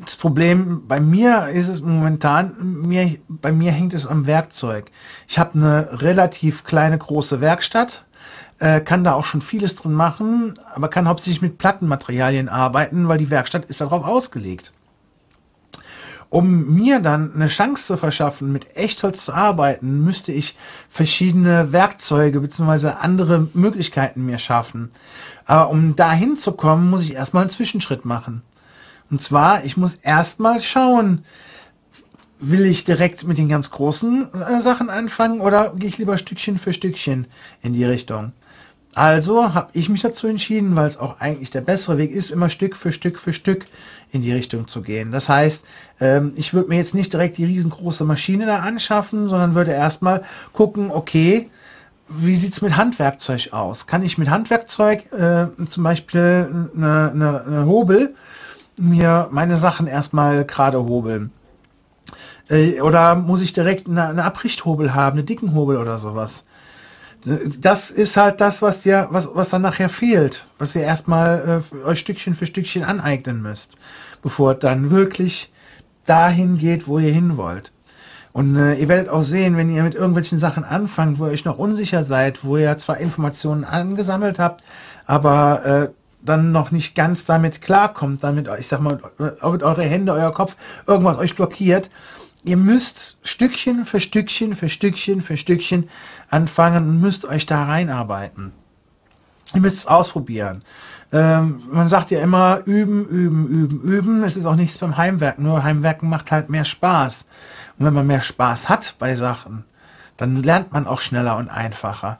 das 0.00 0.16
Problem 0.16 0.86
bei 0.86 1.00
mir 1.00 1.48
ist 1.48 1.68
es 1.68 1.80
momentan, 1.80 2.54
mir, 2.60 3.18
bei 3.28 3.52
mir 3.52 3.72
hängt 3.72 3.94
es 3.94 4.06
am 4.06 4.26
Werkzeug. 4.26 4.90
Ich 5.26 5.38
habe 5.38 5.54
eine 5.54 6.00
relativ 6.00 6.64
kleine 6.64 6.98
große 6.98 7.40
Werkstatt, 7.40 8.04
äh, 8.58 8.80
kann 8.80 9.04
da 9.04 9.14
auch 9.14 9.24
schon 9.24 9.42
vieles 9.42 9.74
drin 9.76 9.92
machen, 9.92 10.54
aber 10.74 10.88
kann 10.88 11.08
hauptsächlich 11.08 11.42
mit 11.42 11.58
Plattenmaterialien 11.58 12.48
arbeiten, 12.48 13.08
weil 13.08 13.18
die 13.18 13.30
Werkstatt 13.30 13.64
ist 13.66 13.80
darauf 13.80 14.04
ausgelegt. 14.04 14.72
Um 16.30 16.74
mir 16.74 17.00
dann 17.00 17.34
eine 17.34 17.48
Chance 17.48 17.86
zu 17.86 17.96
verschaffen, 17.96 18.52
mit 18.52 18.76
Echtholz 18.76 19.24
zu 19.24 19.32
arbeiten, 19.32 20.04
müsste 20.04 20.30
ich 20.30 20.58
verschiedene 20.90 21.72
Werkzeuge 21.72 22.40
bzw. 22.40 22.88
andere 23.00 23.48
Möglichkeiten 23.54 24.26
mir 24.26 24.38
schaffen. 24.38 24.90
Aber 25.46 25.70
um 25.70 25.96
dahin 25.96 26.36
zu 26.36 26.52
kommen, 26.52 26.90
muss 26.90 27.04
ich 27.04 27.14
erstmal 27.14 27.44
einen 27.44 27.50
Zwischenschritt 27.50 28.04
machen. 28.04 28.42
Und 29.10 29.22
zwar, 29.22 29.64
ich 29.64 29.76
muss 29.76 29.96
erstmal 30.02 30.60
schauen, 30.60 31.24
will 32.40 32.66
ich 32.66 32.84
direkt 32.84 33.24
mit 33.24 33.38
den 33.38 33.48
ganz 33.48 33.70
großen 33.70 34.28
äh, 34.32 34.60
Sachen 34.60 34.90
anfangen 34.90 35.40
oder 35.40 35.72
gehe 35.76 35.88
ich 35.88 35.98
lieber 35.98 36.18
Stückchen 36.18 36.58
für 36.58 36.72
Stückchen 36.72 37.26
in 37.62 37.72
die 37.72 37.84
Richtung. 37.84 38.32
Also 38.94 39.54
habe 39.54 39.70
ich 39.74 39.88
mich 39.88 40.02
dazu 40.02 40.26
entschieden, 40.26 40.74
weil 40.74 40.88
es 40.88 40.96
auch 40.96 41.20
eigentlich 41.20 41.50
der 41.50 41.60
bessere 41.60 41.98
Weg 41.98 42.10
ist, 42.10 42.30
immer 42.30 42.50
Stück 42.50 42.74
für 42.74 42.92
Stück 42.92 43.18
für 43.18 43.32
Stück 43.32 43.64
in 44.12 44.22
die 44.22 44.32
Richtung 44.32 44.66
zu 44.66 44.82
gehen. 44.82 45.12
Das 45.12 45.28
heißt, 45.28 45.62
ähm, 46.00 46.32
ich 46.36 46.54
würde 46.54 46.68
mir 46.68 46.76
jetzt 46.76 46.94
nicht 46.94 47.12
direkt 47.12 47.38
die 47.38 47.44
riesengroße 47.44 48.04
Maschine 48.04 48.46
da 48.46 48.60
anschaffen, 48.60 49.28
sondern 49.28 49.54
würde 49.54 49.72
erstmal 49.72 50.24
gucken, 50.52 50.90
okay, 50.90 51.50
wie 52.08 52.36
sieht's 52.36 52.62
mit 52.62 52.76
Handwerkzeug 52.76 53.52
aus? 53.52 53.86
Kann 53.86 54.02
ich 54.02 54.16
mit 54.16 54.30
Handwerkzeug 54.30 55.12
äh, 55.12 55.46
zum 55.68 55.82
Beispiel 55.82 56.70
eine, 56.74 57.10
eine, 57.12 57.44
eine 57.46 57.66
Hobel 57.66 58.14
mir 58.78 59.28
meine 59.30 59.58
Sachen 59.58 59.86
erstmal 59.86 60.44
gerade 60.44 60.78
hobeln? 60.78 61.32
Äh, 62.48 62.80
oder 62.80 63.14
muss 63.14 63.40
ich 63.40 63.52
direkt 63.52 63.88
eine, 63.88 64.08
eine 64.08 64.24
Abrichthobel 64.24 64.94
haben, 64.94 65.18
eine 65.18 65.24
dicken 65.24 65.54
Hobel 65.54 65.76
oder 65.76 65.98
sowas? 65.98 66.44
Das 67.24 67.90
ist 67.90 68.16
halt 68.16 68.40
das, 68.40 68.62
was 68.62 68.82
dir, 68.82 69.08
was, 69.10 69.28
was 69.32 69.50
dann 69.50 69.62
nachher 69.62 69.88
fehlt, 69.88 70.46
was 70.58 70.74
ihr 70.74 70.82
erstmal 70.82 71.62
äh, 71.72 71.84
euch 71.84 71.98
Stückchen 71.98 72.36
für 72.36 72.46
Stückchen 72.46 72.84
aneignen 72.84 73.42
müsst, 73.42 73.76
bevor 74.22 74.54
dann 74.54 74.90
wirklich 74.90 75.52
dahin 76.06 76.58
geht, 76.58 76.86
wo 76.86 76.98
ihr 76.98 77.12
hin 77.12 77.36
wollt. 77.36 77.72
Und 78.32 78.56
äh, 78.56 78.74
ihr 78.74 78.88
werdet 78.88 79.08
auch 79.08 79.22
sehen, 79.22 79.56
wenn 79.56 79.68
ihr 79.68 79.82
mit 79.82 79.94
irgendwelchen 79.94 80.38
Sachen 80.38 80.62
anfangt, 80.62 81.18
wo 81.18 81.26
ihr 81.26 81.32
euch 81.32 81.44
noch 81.44 81.58
unsicher 81.58 82.04
seid, 82.04 82.44
wo 82.44 82.56
ihr 82.56 82.78
zwar 82.78 82.98
Informationen 82.98 83.64
angesammelt 83.64 84.38
habt, 84.38 84.62
aber 85.06 85.64
äh, 85.66 85.88
dann 86.22 86.52
noch 86.52 86.70
nicht 86.70 86.94
ganz 86.94 87.24
damit 87.24 87.62
klarkommt, 87.62 88.24
damit, 88.24 88.48
ich 88.58 88.68
sag 88.68 88.80
mal, 88.80 89.00
mit 89.18 89.42
eure 89.42 89.82
Hände, 89.82 90.12
euer 90.12 90.32
Kopf, 90.32 90.56
irgendwas 90.86 91.18
euch 91.18 91.36
blockiert, 91.36 91.90
ihr 92.44 92.56
müsst 92.56 93.16
Stückchen 93.22 93.86
für 93.86 94.00
Stückchen 94.00 94.56
für 94.56 94.68
Stückchen 94.68 95.22
für 95.22 95.36
Stückchen 95.36 95.88
anfangen 96.30 96.88
und 96.88 97.00
müsst 97.00 97.24
euch 97.24 97.46
da 97.46 97.64
reinarbeiten. 97.64 98.52
Ihr 99.54 99.60
müsst 99.60 99.78
es 99.78 99.86
ausprobieren. 99.86 100.62
Ähm, 101.10 101.62
man 101.70 101.88
sagt 101.88 102.10
ja 102.10 102.20
immer 102.20 102.60
üben, 102.66 103.06
üben, 103.06 103.48
üben, 103.48 103.80
üben. 103.80 104.22
Es 104.22 104.36
ist 104.36 104.44
auch 104.44 104.56
nichts 104.56 104.78
beim 104.78 104.96
Heimwerken. 104.98 105.44
Nur 105.44 105.64
Heimwerken 105.64 106.08
macht 106.08 106.30
halt 106.30 106.50
mehr 106.50 106.66
Spaß. 106.66 107.24
Und 107.78 107.86
wenn 107.86 107.94
man 107.94 108.06
mehr 108.06 108.20
Spaß 108.20 108.68
hat 108.68 108.96
bei 108.98 109.14
Sachen, 109.14 109.64
dann 110.18 110.42
lernt 110.42 110.72
man 110.72 110.86
auch 110.86 111.00
schneller 111.00 111.36
und 111.36 111.48
einfacher. 111.48 112.18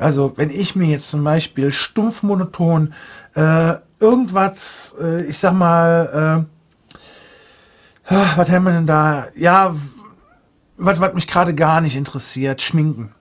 Also 0.00 0.32
wenn 0.36 0.50
ich 0.50 0.74
mir 0.74 0.86
jetzt 0.86 1.10
zum 1.10 1.22
Beispiel 1.22 1.72
stumpf 1.72 2.22
monoton 2.22 2.94
äh, 3.34 3.74
irgendwas, 4.00 4.94
äh, 5.00 5.26
ich 5.26 5.38
sag 5.38 5.52
mal, 5.52 6.46
äh, 8.08 8.14
ah, 8.14 8.32
was 8.36 8.48
haben 8.48 8.64
wir 8.64 8.72
denn 8.72 8.86
da? 8.86 9.28
Ja, 9.36 9.76
was, 10.78 10.98
was 11.00 11.12
mich 11.12 11.26
gerade 11.26 11.54
gar 11.54 11.82
nicht 11.82 11.96
interessiert, 11.96 12.62
Schminken. 12.62 13.12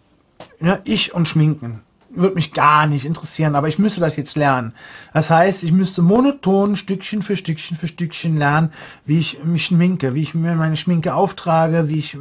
Ja, 0.61 0.79
ich 0.85 1.13
und 1.13 1.27
Schminken 1.27 1.81
würde 2.11 2.35
mich 2.35 2.53
gar 2.53 2.87
nicht 2.87 3.05
interessieren, 3.05 3.55
aber 3.55 3.67
ich 3.67 3.77
müsste 3.77 3.99
das 3.99 4.15
jetzt 4.15 4.37
lernen. 4.37 4.73
Das 5.13 5.29
heißt, 5.29 5.63
ich 5.63 5.73
müsste 5.73 6.01
monoton 6.01 6.77
Stückchen 6.77 7.21
für 7.21 7.35
Stückchen 7.35 7.77
für 7.77 7.89
Stückchen 7.89 8.37
lernen, 8.37 8.71
wie 9.05 9.19
ich 9.19 9.43
mich 9.43 9.65
schminke, 9.65 10.15
wie 10.15 10.23
ich 10.23 10.33
mir 10.33 10.55
meine 10.55 10.77
Schminke 10.77 11.13
auftrage, 11.13 11.89
wie 11.89 11.99
ich 11.99 12.17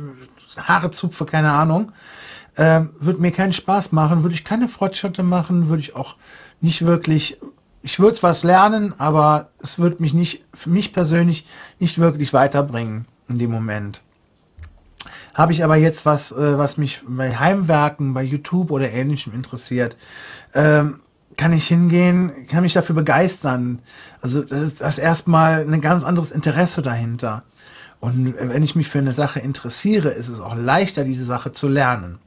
Haare 0.56 0.90
zupfe, 0.90 1.24
keine 1.24 1.52
Ahnung. 1.52 1.92
Ähm, 2.58 2.90
würde 2.98 3.20
mir 3.20 3.30
keinen 3.30 3.52
Spaß 3.52 3.92
machen, 3.92 4.24
würde 4.24 4.34
ich 4.34 4.44
keine 4.44 4.68
Fortschritte 4.68 5.22
machen, 5.22 5.68
würde 5.68 5.80
ich 5.80 5.94
auch 5.94 6.16
nicht 6.60 6.84
wirklich, 6.84 7.38
ich 7.82 8.00
würde 8.00 8.20
was 8.22 8.42
lernen, 8.42 8.94
aber 8.98 9.50
es 9.62 9.78
würde 9.78 10.02
mich 10.02 10.12
nicht, 10.12 10.44
für 10.54 10.68
mich 10.68 10.92
persönlich 10.92 11.46
nicht 11.78 11.98
wirklich 11.98 12.32
weiterbringen 12.32 13.06
in 13.28 13.38
dem 13.38 13.52
Moment. 13.52 14.02
Habe 15.34 15.52
ich 15.52 15.62
aber 15.62 15.76
jetzt 15.76 16.04
was, 16.04 16.32
äh, 16.32 16.58
was 16.58 16.78
mich 16.78 17.00
bei 17.06 17.36
Heimwerken, 17.36 18.12
bei 18.12 18.24
YouTube 18.24 18.72
oder 18.72 18.90
ähnlichem 18.90 19.32
interessiert, 19.34 19.96
ähm, 20.52 20.98
kann 21.36 21.52
ich 21.52 21.68
hingehen, 21.68 22.48
kann 22.48 22.64
mich 22.64 22.72
dafür 22.72 22.96
begeistern. 22.96 23.78
Also 24.20 24.42
das 24.42 24.60
ist 24.62 24.80
das 24.80 24.98
erstmal 24.98 25.60
ein 25.60 25.80
ganz 25.80 26.02
anderes 26.02 26.32
Interesse 26.32 26.82
dahinter. 26.82 27.44
Und 28.00 28.34
wenn 28.36 28.64
ich 28.64 28.74
mich 28.74 28.88
für 28.88 28.98
eine 28.98 29.14
Sache 29.14 29.38
interessiere, 29.38 30.08
ist 30.08 30.28
es 30.28 30.40
auch 30.40 30.56
leichter, 30.56 31.04
diese 31.04 31.24
Sache 31.24 31.52
zu 31.52 31.68
lernen. 31.68 32.18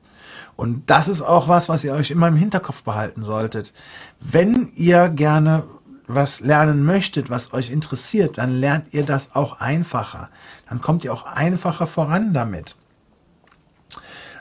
Und 0.55 0.89
das 0.89 1.07
ist 1.07 1.21
auch 1.21 1.47
was, 1.47 1.69
was 1.69 1.83
ihr 1.83 1.93
euch 1.93 2.11
immer 2.11 2.27
im 2.27 2.35
Hinterkopf 2.35 2.83
behalten 2.83 3.23
solltet. 3.23 3.73
Wenn 4.19 4.71
ihr 4.75 5.09
gerne 5.09 5.63
was 6.07 6.39
lernen 6.39 6.83
möchtet, 6.83 7.29
was 7.29 7.53
euch 7.53 7.69
interessiert, 7.69 8.37
dann 8.37 8.51
lernt 8.51 8.93
ihr 8.93 9.05
das 9.05 9.35
auch 9.35 9.59
einfacher. 9.59 10.29
Dann 10.69 10.81
kommt 10.81 11.03
ihr 11.03 11.13
auch 11.13 11.25
einfacher 11.25 11.87
voran 11.87 12.33
damit. 12.33 12.75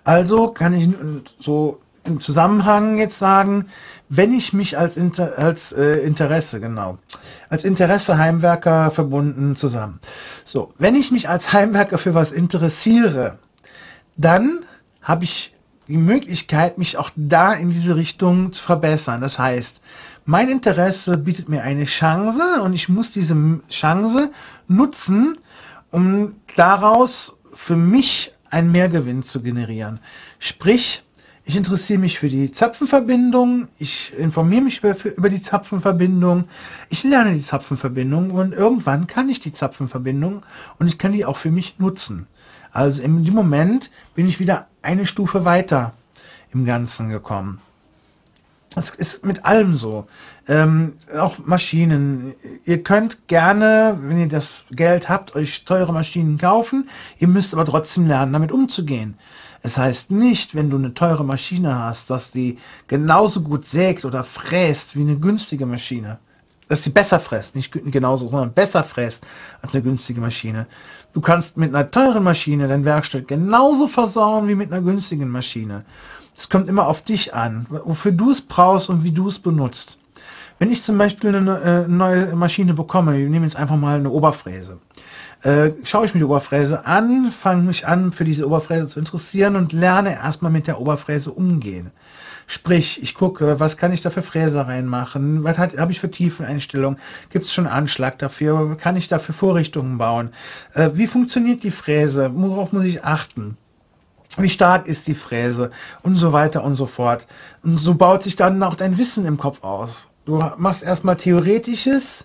Also 0.04 0.48
kann 0.48 0.74
ich 0.74 0.88
so 1.38 1.80
im 2.04 2.20
Zusammenhang 2.20 2.98
jetzt 2.98 3.18
sagen, 3.18 3.66
wenn 4.08 4.32
ich 4.32 4.52
mich 4.52 4.78
als, 4.78 4.96
Inter 4.96 5.38
als 5.38 5.72
äh, 5.72 5.98
Interesse, 5.98 6.60
genau, 6.60 6.98
als 7.48 7.64
Interesse 7.64 8.18
Heimwerker 8.18 8.90
verbunden 8.90 9.54
zusammen. 9.56 10.00
So, 10.44 10.72
wenn 10.78 10.94
ich 10.94 11.12
mich 11.12 11.28
als 11.28 11.52
Heimwerker 11.52 11.98
für 11.98 12.14
was 12.14 12.32
interessiere, 12.32 13.38
dann 14.16 14.60
habe 15.02 15.24
ich 15.24 15.54
die 15.90 15.96
Möglichkeit, 15.96 16.78
mich 16.78 16.96
auch 16.96 17.10
da 17.16 17.52
in 17.52 17.70
diese 17.70 17.96
Richtung 17.96 18.52
zu 18.52 18.62
verbessern. 18.62 19.20
Das 19.20 19.38
heißt, 19.38 19.80
mein 20.24 20.48
Interesse 20.48 21.18
bietet 21.18 21.48
mir 21.48 21.62
eine 21.62 21.84
Chance 21.84 22.62
und 22.62 22.72
ich 22.74 22.88
muss 22.88 23.12
diese 23.12 23.36
Chance 23.68 24.30
nutzen, 24.68 25.38
um 25.90 26.36
daraus 26.56 27.36
für 27.52 27.76
mich 27.76 28.32
einen 28.48 28.70
Mehrgewinn 28.70 29.24
zu 29.24 29.42
generieren. 29.42 29.98
Sprich, 30.38 31.02
ich 31.44 31.56
interessiere 31.56 31.98
mich 31.98 32.20
für 32.20 32.28
die 32.28 32.52
Zapfenverbindung, 32.52 33.66
ich 33.78 34.12
informiere 34.16 34.62
mich 34.62 34.78
über, 34.78 34.94
über, 35.04 35.28
die 35.28 35.42
Zapfenverbindung, 35.42 36.44
ich 36.90 37.02
lerne 37.02 37.34
die 37.34 37.42
Zapfenverbindung 37.42 38.30
und 38.30 38.52
irgendwann 38.52 39.08
kann 39.08 39.28
ich 39.28 39.40
die 39.40 39.52
Zapfenverbindung 39.52 40.44
und 40.78 40.86
ich 40.86 40.98
kann 40.98 41.12
die 41.12 41.24
auch 41.24 41.36
für 41.36 41.50
mich 41.50 41.78
nutzen. 41.78 42.28
Also 42.70 43.02
dem 43.02 43.34
Moment 43.34 43.90
bin 44.14 44.28
ich 44.28 44.38
wieder 44.38 44.68
eine 44.82 45.06
Stufe 45.06 45.44
weiter 45.44 45.92
im 46.52 46.64
Ganzen 46.64 47.10
gekommen. 47.10 47.60
Das 48.74 48.90
ist 48.90 49.24
mit 49.24 49.44
allem 49.44 49.76
so. 49.76 50.06
Ähm, 50.46 50.94
auch 51.18 51.38
Maschinen. 51.38 52.34
Ihr 52.64 52.82
könnt 52.84 53.26
gerne, 53.26 53.98
wenn 54.00 54.20
ihr 54.20 54.28
das 54.28 54.64
Geld 54.70 55.08
habt, 55.08 55.34
euch 55.34 55.64
teure 55.64 55.92
Maschinen 55.92 56.38
kaufen. 56.38 56.88
Ihr 57.18 57.26
müsst 57.26 57.52
aber 57.52 57.64
trotzdem 57.64 58.06
lernen, 58.06 58.32
damit 58.32 58.52
umzugehen. 58.52 59.18
Es 59.62 59.76
heißt 59.76 60.10
nicht, 60.10 60.54
wenn 60.54 60.70
du 60.70 60.76
eine 60.76 60.94
teure 60.94 61.24
Maschine 61.24 61.76
hast, 61.78 62.10
dass 62.10 62.30
die 62.30 62.58
genauso 62.86 63.42
gut 63.42 63.66
sägt 63.66 64.04
oder 64.04 64.24
fräst 64.24 64.96
wie 64.96 65.02
eine 65.02 65.18
günstige 65.18 65.66
Maschine. 65.66 66.18
Dass 66.70 66.84
sie 66.84 66.90
besser 66.90 67.18
fräst, 67.18 67.56
nicht 67.56 67.72
genauso, 67.72 68.28
sondern 68.28 68.52
besser 68.52 68.84
fräst 68.84 69.26
als 69.60 69.74
eine 69.74 69.82
günstige 69.82 70.20
Maschine. 70.20 70.68
Du 71.12 71.20
kannst 71.20 71.56
mit 71.56 71.74
einer 71.74 71.90
teuren 71.90 72.22
Maschine 72.22 72.68
dein 72.68 72.84
Werkstück 72.84 73.26
genauso 73.26 73.88
versauen 73.88 74.46
wie 74.46 74.54
mit 74.54 74.72
einer 74.72 74.80
günstigen 74.80 75.28
Maschine. 75.28 75.84
Es 76.38 76.48
kommt 76.48 76.68
immer 76.68 76.86
auf 76.86 77.02
dich 77.02 77.34
an, 77.34 77.66
wofür 77.68 78.12
du 78.12 78.30
es 78.30 78.40
brauchst 78.40 78.88
und 78.88 79.02
wie 79.02 79.10
du 79.10 79.26
es 79.26 79.40
benutzt. 79.40 79.98
Wenn 80.60 80.70
ich 80.70 80.84
zum 80.84 80.96
Beispiel 80.96 81.34
eine 81.34 81.60
äh, 81.60 81.88
neue 81.88 82.36
Maschine 82.36 82.72
bekomme, 82.72 83.20
ich 83.20 83.28
nehme 83.28 83.46
jetzt 83.46 83.56
einfach 83.56 83.76
mal 83.76 83.98
eine 83.98 84.10
Oberfräse, 84.10 84.78
äh, 85.42 85.70
schaue 85.84 86.06
ich 86.06 86.14
mir 86.14 86.20
die 86.20 86.24
Oberfräse 86.24 86.86
an, 86.86 87.32
fange 87.32 87.62
mich 87.62 87.86
an, 87.86 88.12
für 88.12 88.24
diese 88.24 88.46
Oberfräse 88.46 88.86
zu 88.86 88.98
interessieren 88.98 89.56
und 89.56 89.72
lerne 89.72 90.14
erstmal 90.14 90.52
mit 90.52 90.66
der 90.66 90.80
Oberfräse 90.80 91.30
umgehen. 91.30 91.90
Sprich, 92.46 93.00
ich 93.02 93.14
gucke, 93.14 93.60
was 93.60 93.76
kann 93.76 93.92
ich 93.92 94.00
da 94.00 94.10
für 94.10 94.22
Fräse 94.22 94.66
reinmachen, 94.66 95.44
was 95.44 95.56
habe 95.56 95.92
ich 95.92 96.00
für 96.00 96.10
Tiefeneinstellungen, 96.10 96.98
gibt 97.30 97.46
es 97.46 97.54
schon 97.54 97.68
Anschlag 97.68 98.18
dafür, 98.18 98.76
kann 98.76 98.96
ich 98.96 99.06
dafür 99.06 99.34
Vorrichtungen 99.34 99.98
bauen, 99.98 100.30
äh, 100.74 100.90
wie 100.94 101.06
funktioniert 101.06 101.62
die 101.62 101.70
Fräse, 101.70 102.30
worauf 102.34 102.72
muss 102.72 102.84
ich 102.84 103.04
achten? 103.04 103.56
Wie 104.36 104.50
stark 104.50 104.86
ist 104.86 105.08
die 105.08 105.14
Fräse? 105.14 105.70
Und 106.02 106.16
so 106.16 106.32
weiter 106.32 106.62
und 106.62 106.76
so 106.76 106.86
fort. 106.86 107.26
Und 107.62 107.78
so 107.78 107.94
baut 107.94 108.22
sich 108.22 108.36
dann 108.36 108.62
auch 108.62 108.76
dein 108.76 108.96
Wissen 108.96 109.26
im 109.26 109.38
Kopf 109.38 109.62
aus. 109.64 110.06
Du 110.24 110.42
machst 110.56 110.82
erstmal 110.82 111.16
Theoretisches, 111.16 112.24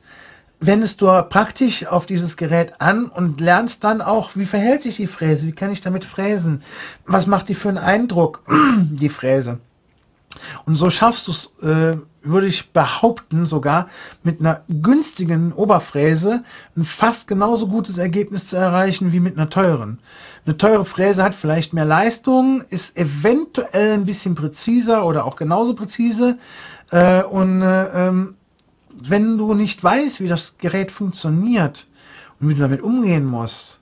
wendest 0.59 1.01
du 1.01 1.07
praktisch 1.29 1.85
auf 1.85 2.05
dieses 2.05 2.37
Gerät 2.37 2.73
an 2.79 3.05
und 3.05 3.39
lernst 3.41 3.83
dann 3.83 4.01
auch, 4.01 4.31
wie 4.35 4.45
verhält 4.45 4.83
sich 4.83 4.97
die 4.97 5.07
Fräse, 5.07 5.47
wie 5.47 5.51
kann 5.51 5.71
ich 5.71 5.81
damit 5.81 6.05
fräsen, 6.05 6.63
was 7.05 7.27
macht 7.27 7.49
die 7.49 7.55
für 7.55 7.69
einen 7.69 7.77
Eindruck, 7.77 8.43
die 8.77 9.09
Fräse. 9.09 9.59
Und 10.65 10.75
so 10.75 10.89
schaffst 10.89 11.27
du 11.27 11.31
es, 11.31 11.51
äh, 11.61 11.97
würde 12.21 12.47
ich 12.47 12.71
behaupten, 12.71 13.45
sogar 13.45 13.87
mit 14.23 14.39
einer 14.39 14.61
günstigen 14.67 15.53
Oberfräse 15.53 16.43
ein 16.75 16.83
fast 16.83 17.27
genauso 17.27 17.67
gutes 17.67 17.97
Ergebnis 17.97 18.47
zu 18.47 18.57
erreichen 18.57 19.11
wie 19.11 19.19
mit 19.19 19.37
einer 19.37 19.49
teuren. 19.49 19.99
Eine 20.45 20.57
teure 20.57 20.85
Fräse 20.85 21.23
hat 21.23 21.35
vielleicht 21.35 21.73
mehr 21.73 21.85
Leistung, 21.85 22.63
ist 22.69 22.97
eventuell 22.97 23.93
ein 23.93 24.05
bisschen 24.05 24.35
präziser 24.35 25.05
oder 25.05 25.25
auch 25.25 25.35
genauso 25.35 25.75
präzise. 25.75 26.37
Äh, 26.91 27.23
und 27.23 27.61
äh, 27.61 28.07
ähm, 28.07 28.35
wenn 28.97 29.37
du 29.37 29.53
nicht 29.53 29.83
weißt, 29.83 30.19
wie 30.21 30.27
das 30.27 30.57
Gerät 30.57 30.91
funktioniert 30.91 31.87
und 32.39 32.49
wie 32.49 32.53
du 32.53 32.61
damit 32.61 32.81
umgehen 32.81 33.25
musst, 33.25 33.79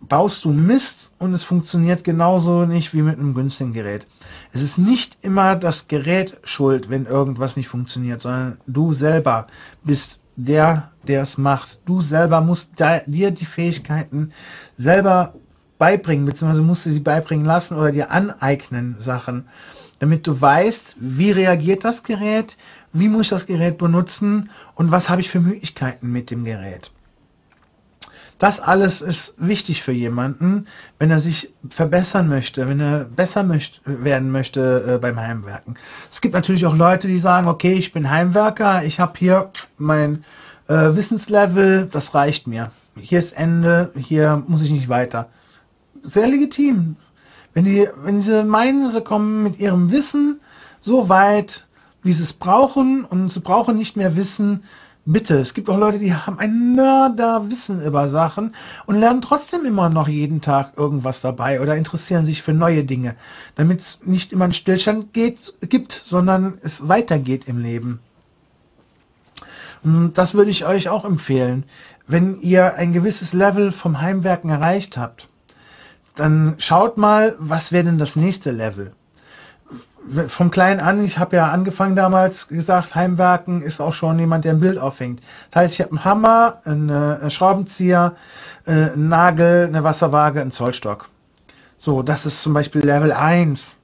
baust 0.00 0.44
du 0.44 0.50
Mist 0.50 1.12
und 1.18 1.34
es 1.34 1.44
funktioniert 1.44 2.04
genauso 2.04 2.66
nicht 2.66 2.94
wie 2.94 3.02
mit 3.02 3.18
einem 3.18 3.34
günstigen 3.34 3.72
Gerät. 3.72 4.06
Es 4.52 4.60
ist 4.60 4.78
nicht 4.78 5.16
immer 5.22 5.56
das 5.56 5.88
Gerät 5.88 6.36
schuld, 6.44 6.90
wenn 6.90 7.06
irgendwas 7.06 7.56
nicht 7.56 7.68
funktioniert, 7.68 8.22
sondern 8.22 8.58
du 8.66 8.92
selber 8.92 9.46
bist 9.84 10.18
der, 10.36 10.92
der 11.06 11.22
es 11.22 11.38
macht. 11.38 11.80
Du 11.84 12.00
selber 12.00 12.40
musst 12.40 12.70
dir 13.06 13.30
die 13.30 13.44
Fähigkeiten 13.44 14.32
selber 14.76 15.34
beibringen, 15.78 16.26
beziehungsweise 16.26 16.62
musst 16.62 16.86
du 16.86 16.90
sie 16.90 17.00
beibringen 17.00 17.46
lassen 17.46 17.76
oder 17.76 17.92
dir 17.92 18.10
aneignen 18.10 18.96
Sachen, 18.98 19.48
damit 19.98 20.26
du 20.26 20.40
weißt, 20.40 20.96
wie 20.98 21.32
reagiert 21.32 21.84
das 21.84 22.02
Gerät, 22.02 22.56
wie 22.92 23.08
muss 23.08 23.22
ich 23.22 23.30
das 23.30 23.46
Gerät 23.46 23.78
benutzen 23.78 24.50
und 24.74 24.90
was 24.90 25.08
habe 25.08 25.20
ich 25.20 25.28
für 25.28 25.40
Möglichkeiten 25.40 26.10
mit 26.10 26.30
dem 26.30 26.44
Gerät. 26.44 26.90
Das 28.38 28.60
alles 28.60 29.00
ist 29.00 29.34
wichtig 29.36 29.82
für 29.82 29.90
jemanden, 29.90 30.66
wenn 31.00 31.10
er 31.10 31.20
sich 31.20 31.52
verbessern 31.68 32.28
möchte, 32.28 32.68
wenn 32.68 32.78
er 32.78 33.04
besser 33.04 33.42
möcht 33.42 33.80
werden 33.84 34.30
möchte 34.30 34.94
äh, 34.94 34.98
beim 34.98 35.18
Heimwerken. 35.18 35.74
Es 36.10 36.20
gibt 36.20 36.34
natürlich 36.34 36.64
auch 36.64 36.76
Leute, 36.76 37.08
die 37.08 37.18
sagen, 37.18 37.48
okay, 37.48 37.72
ich 37.72 37.92
bin 37.92 38.10
Heimwerker, 38.10 38.84
ich 38.84 39.00
habe 39.00 39.18
hier 39.18 39.50
mein 39.76 40.24
äh, 40.68 40.94
Wissenslevel, 40.94 41.88
das 41.90 42.14
reicht 42.14 42.46
mir. 42.46 42.70
Hier 42.96 43.18
ist 43.18 43.32
Ende, 43.32 43.90
hier 43.96 44.42
muss 44.46 44.62
ich 44.62 44.70
nicht 44.70 44.88
weiter. 44.88 45.28
Sehr 46.04 46.28
legitim. 46.28 46.94
Wenn 47.54 47.64
die, 47.64 47.88
wenn 48.04 48.22
sie 48.22 48.44
meinen, 48.44 48.88
sie 48.92 49.00
kommen 49.00 49.42
mit 49.42 49.58
ihrem 49.58 49.90
Wissen 49.90 50.40
so 50.80 51.08
weit, 51.08 51.66
wie 52.02 52.12
sie 52.12 52.24
es 52.24 52.32
brauchen 52.32 53.04
und 53.04 53.30
sie 53.30 53.40
brauchen 53.40 53.76
nicht 53.76 53.96
mehr 53.96 54.16
Wissen, 54.16 54.62
Bitte, 55.10 55.38
es 55.38 55.54
gibt 55.54 55.70
auch 55.70 55.78
Leute, 55.78 55.98
die 55.98 56.12
haben 56.12 56.38
ein 56.38 56.76
Mörderwissen 56.76 57.82
über 57.82 58.10
Sachen 58.10 58.54
und 58.84 59.00
lernen 59.00 59.22
trotzdem 59.22 59.64
immer 59.64 59.88
noch 59.88 60.06
jeden 60.06 60.42
Tag 60.42 60.74
irgendwas 60.76 61.22
dabei 61.22 61.62
oder 61.62 61.76
interessieren 61.76 62.26
sich 62.26 62.42
für 62.42 62.52
neue 62.52 62.84
Dinge, 62.84 63.14
damit 63.54 63.80
es 63.80 64.00
nicht 64.04 64.34
immer 64.34 64.44
einen 64.44 64.52
Stillstand 64.52 65.14
geht, 65.14 65.54
gibt, 65.62 66.02
sondern 66.04 66.58
es 66.62 66.88
weitergeht 66.88 67.48
im 67.48 67.58
Leben. 67.58 68.00
Und 69.82 70.18
das 70.18 70.34
würde 70.34 70.50
ich 70.50 70.66
euch 70.66 70.90
auch 70.90 71.06
empfehlen. 71.06 71.64
Wenn 72.06 72.42
ihr 72.42 72.74
ein 72.74 72.92
gewisses 72.92 73.32
Level 73.32 73.72
vom 73.72 74.02
Heimwerken 74.02 74.50
erreicht 74.50 74.98
habt, 74.98 75.30
dann 76.16 76.56
schaut 76.58 76.98
mal, 76.98 77.34
was 77.38 77.72
wäre 77.72 77.84
denn 77.84 77.98
das 77.98 78.14
nächste 78.14 78.50
Level? 78.50 78.92
Vom 80.28 80.50
Kleinen 80.50 80.80
an, 80.80 81.04
ich 81.04 81.18
habe 81.18 81.36
ja 81.36 81.50
angefangen 81.50 81.96
damals 81.96 82.48
gesagt, 82.48 82.94
Heimwerken 82.94 83.62
ist 83.62 83.80
auch 83.80 83.94
schon 83.94 84.18
jemand, 84.18 84.44
der 84.44 84.52
ein 84.52 84.60
Bild 84.60 84.78
aufhängt. 84.78 85.20
Das 85.50 85.62
heißt, 85.62 85.74
ich 85.74 85.80
habe 85.80 85.90
einen 85.90 86.04
Hammer, 86.04 86.60
einen, 86.64 86.88
äh, 86.88 87.30
Schraubenzieher, 87.30 88.14
äh, 88.66 88.72
einen 88.72 89.08
Nagel, 89.08 89.66
eine 89.66 89.84
Wasserwaage, 89.84 90.40
einen 90.40 90.52
Zollstock. 90.52 91.08
So, 91.78 92.02
das 92.02 92.26
ist 92.26 92.42
zum 92.42 92.54
Beispiel 92.54 92.84
Level 92.84 93.12
1. 93.12 93.76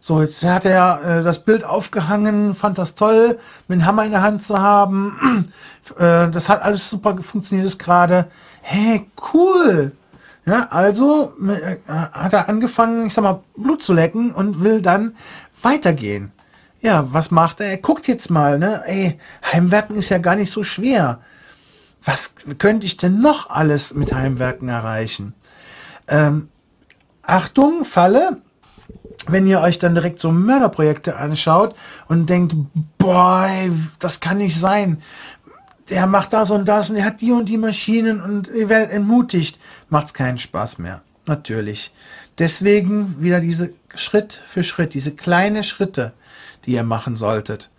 So, 0.00 0.22
jetzt 0.22 0.42
hat 0.44 0.64
er 0.64 1.00
äh, 1.04 1.22
das 1.24 1.40
Bild 1.40 1.64
aufgehangen, 1.64 2.54
fand 2.54 2.78
das 2.78 2.94
toll, 2.94 3.38
mit 3.66 3.80
dem 3.80 3.86
Hammer 3.86 4.04
in 4.04 4.12
der 4.12 4.22
Hand 4.22 4.42
zu 4.42 4.58
haben. 4.58 5.52
äh, 5.98 6.30
das 6.30 6.48
hat 6.48 6.62
alles 6.62 6.88
super 6.88 7.16
funktioniert 7.22 7.66
es 7.66 7.78
gerade. 7.78 8.26
Hey, 8.62 9.10
cool! 9.32 9.92
Ja, 10.48 10.68
also 10.70 11.34
äh, 11.46 11.76
hat 11.88 12.32
er 12.32 12.48
angefangen, 12.48 13.08
ich 13.08 13.12
sag 13.12 13.22
mal, 13.22 13.42
Blut 13.54 13.82
zu 13.82 13.92
lecken 13.92 14.32
und 14.32 14.64
will 14.64 14.80
dann 14.80 15.14
weitergehen. 15.62 16.32
Ja, 16.80 17.12
was 17.12 17.30
macht 17.30 17.60
er? 17.60 17.66
Er 17.66 17.78
guckt 17.78 18.06
jetzt 18.06 18.30
mal, 18.30 18.58
ne? 18.58 18.82
Ey, 18.86 19.18
Heimwerken 19.52 19.96
ist 19.96 20.10
ja 20.10 20.18
gar 20.18 20.36
nicht 20.36 20.52
so 20.52 20.62
schwer. 20.62 21.20
Was 22.04 22.34
könnte 22.58 22.86
ich 22.86 22.96
denn 22.96 23.20
noch 23.20 23.50
alles 23.50 23.92
mit 23.94 24.12
Heimwerken 24.12 24.68
erreichen? 24.68 25.34
Ähm, 26.06 26.48
Achtung, 27.22 27.84
Falle, 27.84 28.38
wenn 29.26 29.46
ihr 29.46 29.60
euch 29.60 29.78
dann 29.78 29.94
direkt 29.94 30.20
so 30.20 30.30
Mörderprojekte 30.30 31.16
anschaut 31.16 31.74
und 32.06 32.30
denkt, 32.30 32.54
boah, 32.96 33.50
das 33.98 34.20
kann 34.20 34.38
nicht 34.38 34.58
sein. 34.58 35.02
Der 35.90 36.06
macht 36.06 36.32
das 36.32 36.50
und 36.50 36.66
das 36.66 36.90
und 36.90 36.96
er 36.96 37.04
hat 37.04 37.20
die 37.20 37.32
und 37.32 37.46
die 37.46 37.58
Maschinen 37.58 38.20
und 38.20 38.48
ihr 38.48 38.68
werdet 38.68 38.92
entmutigt. 38.92 39.58
Macht's 39.88 40.14
keinen 40.14 40.38
Spaß 40.38 40.78
mehr. 40.78 41.02
Natürlich. 41.26 41.92
Deswegen 42.38 43.16
wieder 43.20 43.40
diese 43.40 43.70
Schritt 43.94 44.40
für 44.48 44.62
Schritt, 44.62 44.94
diese 44.94 45.10
kleine 45.10 45.64
Schritte, 45.64 46.12
die 46.64 46.72
ihr 46.72 46.84
machen 46.84 47.16
solltet. 47.16 47.70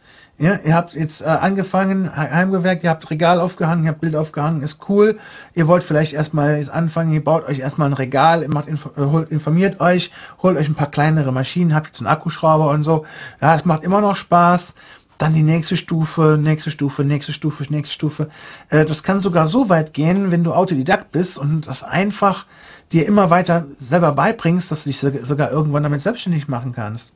Ja, 0.41 0.57
ihr 0.63 0.73
habt 0.73 0.93
jetzt 0.93 1.21
äh, 1.21 1.25
angefangen, 1.25 2.15
heimgewerkt, 2.15 2.85
ihr 2.85 2.89
habt 2.89 3.09
Regal 3.09 3.41
aufgehangen, 3.41 3.83
ihr 3.83 3.89
habt 3.89 3.99
Bild 3.99 4.15
aufgehangen, 4.15 4.61
ist 4.61 4.79
cool. 4.87 5.19
Ihr 5.53 5.67
wollt 5.67 5.83
vielleicht 5.83 6.13
erstmal 6.13 6.59
jetzt 6.59 6.69
anfangen, 6.69 7.11
ihr 7.11 7.21
baut 7.21 7.45
euch 7.45 7.59
erstmal 7.59 7.89
ein 7.89 7.93
Regal, 7.93 8.43
ihr 8.43 8.49
macht, 8.49 8.69
äh, 8.69 9.33
informiert 9.33 9.81
euch, 9.81 10.13
holt 10.41 10.57
euch 10.57 10.69
ein 10.69 10.75
paar 10.75 10.91
kleinere 10.91 11.33
Maschinen, 11.33 11.75
habt 11.75 11.87
jetzt 11.87 11.99
einen 11.99 12.07
Akkuschrauber 12.07 12.69
und 12.69 12.83
so. 12.83 13.05
Ja, 13.41 13.53
es 13.55 13.65
macht 13.65 13.83
immer 13.83 13.99
noch 13.99 14.15
Spaß. 14.15 14.73
Dann 15.19 15.35
die 15.35 15.43
nächste 15.43 15.77
Stufe, 15.77 16.39
nächste 16.41 16.71
Stufe, 16.71 17.03
nächste 17.03 17.33
Stufe, 17.33 17.63
nächste 17.69 17.93
Stufe. 17.93 18.29
Äh, 18.69 18.85
das 18.85 19.03
kann 19.03 19.21
sogar 19.21 19.45
so 19.45 19.69
weit 19.69 19.93
gehen, 19.93 20.31
wenn 20.31 20.43
du 20.43 20.53
Autodidakt 20.53 21.11
bist 21.11 21.37
und 21.37 21.67
das 21.67 21.83
einfach 21.83 22.47
dir 22.91 23.05
immer 23.05 23.29
weiter 23.29 23.67
selber 23.77 24.13
beibringst, 24.13 24.71
dass 24.71 24.85
du 24.85 24.89
dich 24.89 24.99
sogar 24.99 25.51
irgendwann 25.51 25.83
damit 25.83 26.01
selbstständig 26.01 26.47
machen 26.47 26.73
kannst. 26.73 27.13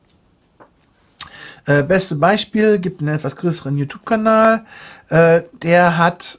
Äh, 1.66 1.82
beste 1.82 2.14
Beispiel, 2.14 2.78
gibt 2.78 3.00
einen 3.00 3.14
etwas 3.14 3.36
größeren 3.36 3.76
YouTube-Kanal, 3.78 4.66
äh, 5.08 5.42
der 5.62 5.96
hat 5.96 6.38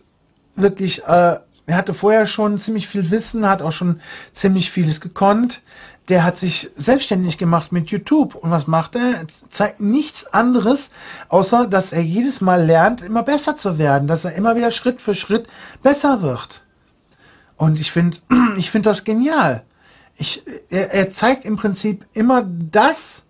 wirklich, 0.55 1.03
äh, 1.03 1.37
er 1.67 1.77
hatte 1.77 1.95
vorher 1.95 2.27
schon 2.27 2.59
ziemlich 2.59 2.87
viel 2.87 3.09
Wissen, 3.09 3.49
hat 3.49 3.63
auch 3.63 3.71
schon 3.71 4.01
ziemlich 4.33 4.69
vieles 4.69 5.01
gekonnt. 5.01 5.61
Der 6.07 6.23
hat 6.23 6.37
sich 6.37 6.69
selbstständig 6.75 7.37
gemacht 7.37 7.71
mit 7.71 7.89
YouTube. 7.89 8.35
Und 8.35 8.51
was 8.51 8.67
macht 8.67 8.95
er? 8.95 9.01
er? 9.01 9.25
Zeigt 9.49 9.79
nichts 9.79 10.25
anderes, 10.27 10.91
außer 11.29 11.67
dass 11.67 11.91
er 11.91 12.01
jedes 12.01 12.41
Mal 12.41 12.63
lernt, 12.63 13.01
immer 13.01 13.23
besser 13.23 13.55
zu 13.55 13.77
werden, 13.77 14.07
dass 14.07 14.25
er 14.25 14.35
immer 14.35 14.55
wieder 14.55 14.71
Schritt 14.71 15.01
für 15.01 15.15
Schritt 15.15 15.47
besser 15.81 16.21
wird. 16.21 16.61
Und 17.57 17.79
ich 17.79 17.91
finde, 17.91 18.17
ich 18.57 18.71
finde 18.71 18.89
das 18.89 19.03
genial. 19.03 19.63
Ich, 20.17 20.43
er, 20.69 20.93
er 20.93 21.11
zeigt 21.11 21.45
im 21.45 21.57
Prinzip 21.57 22.05
immer 22.13 22.45
das, 22.45 23.23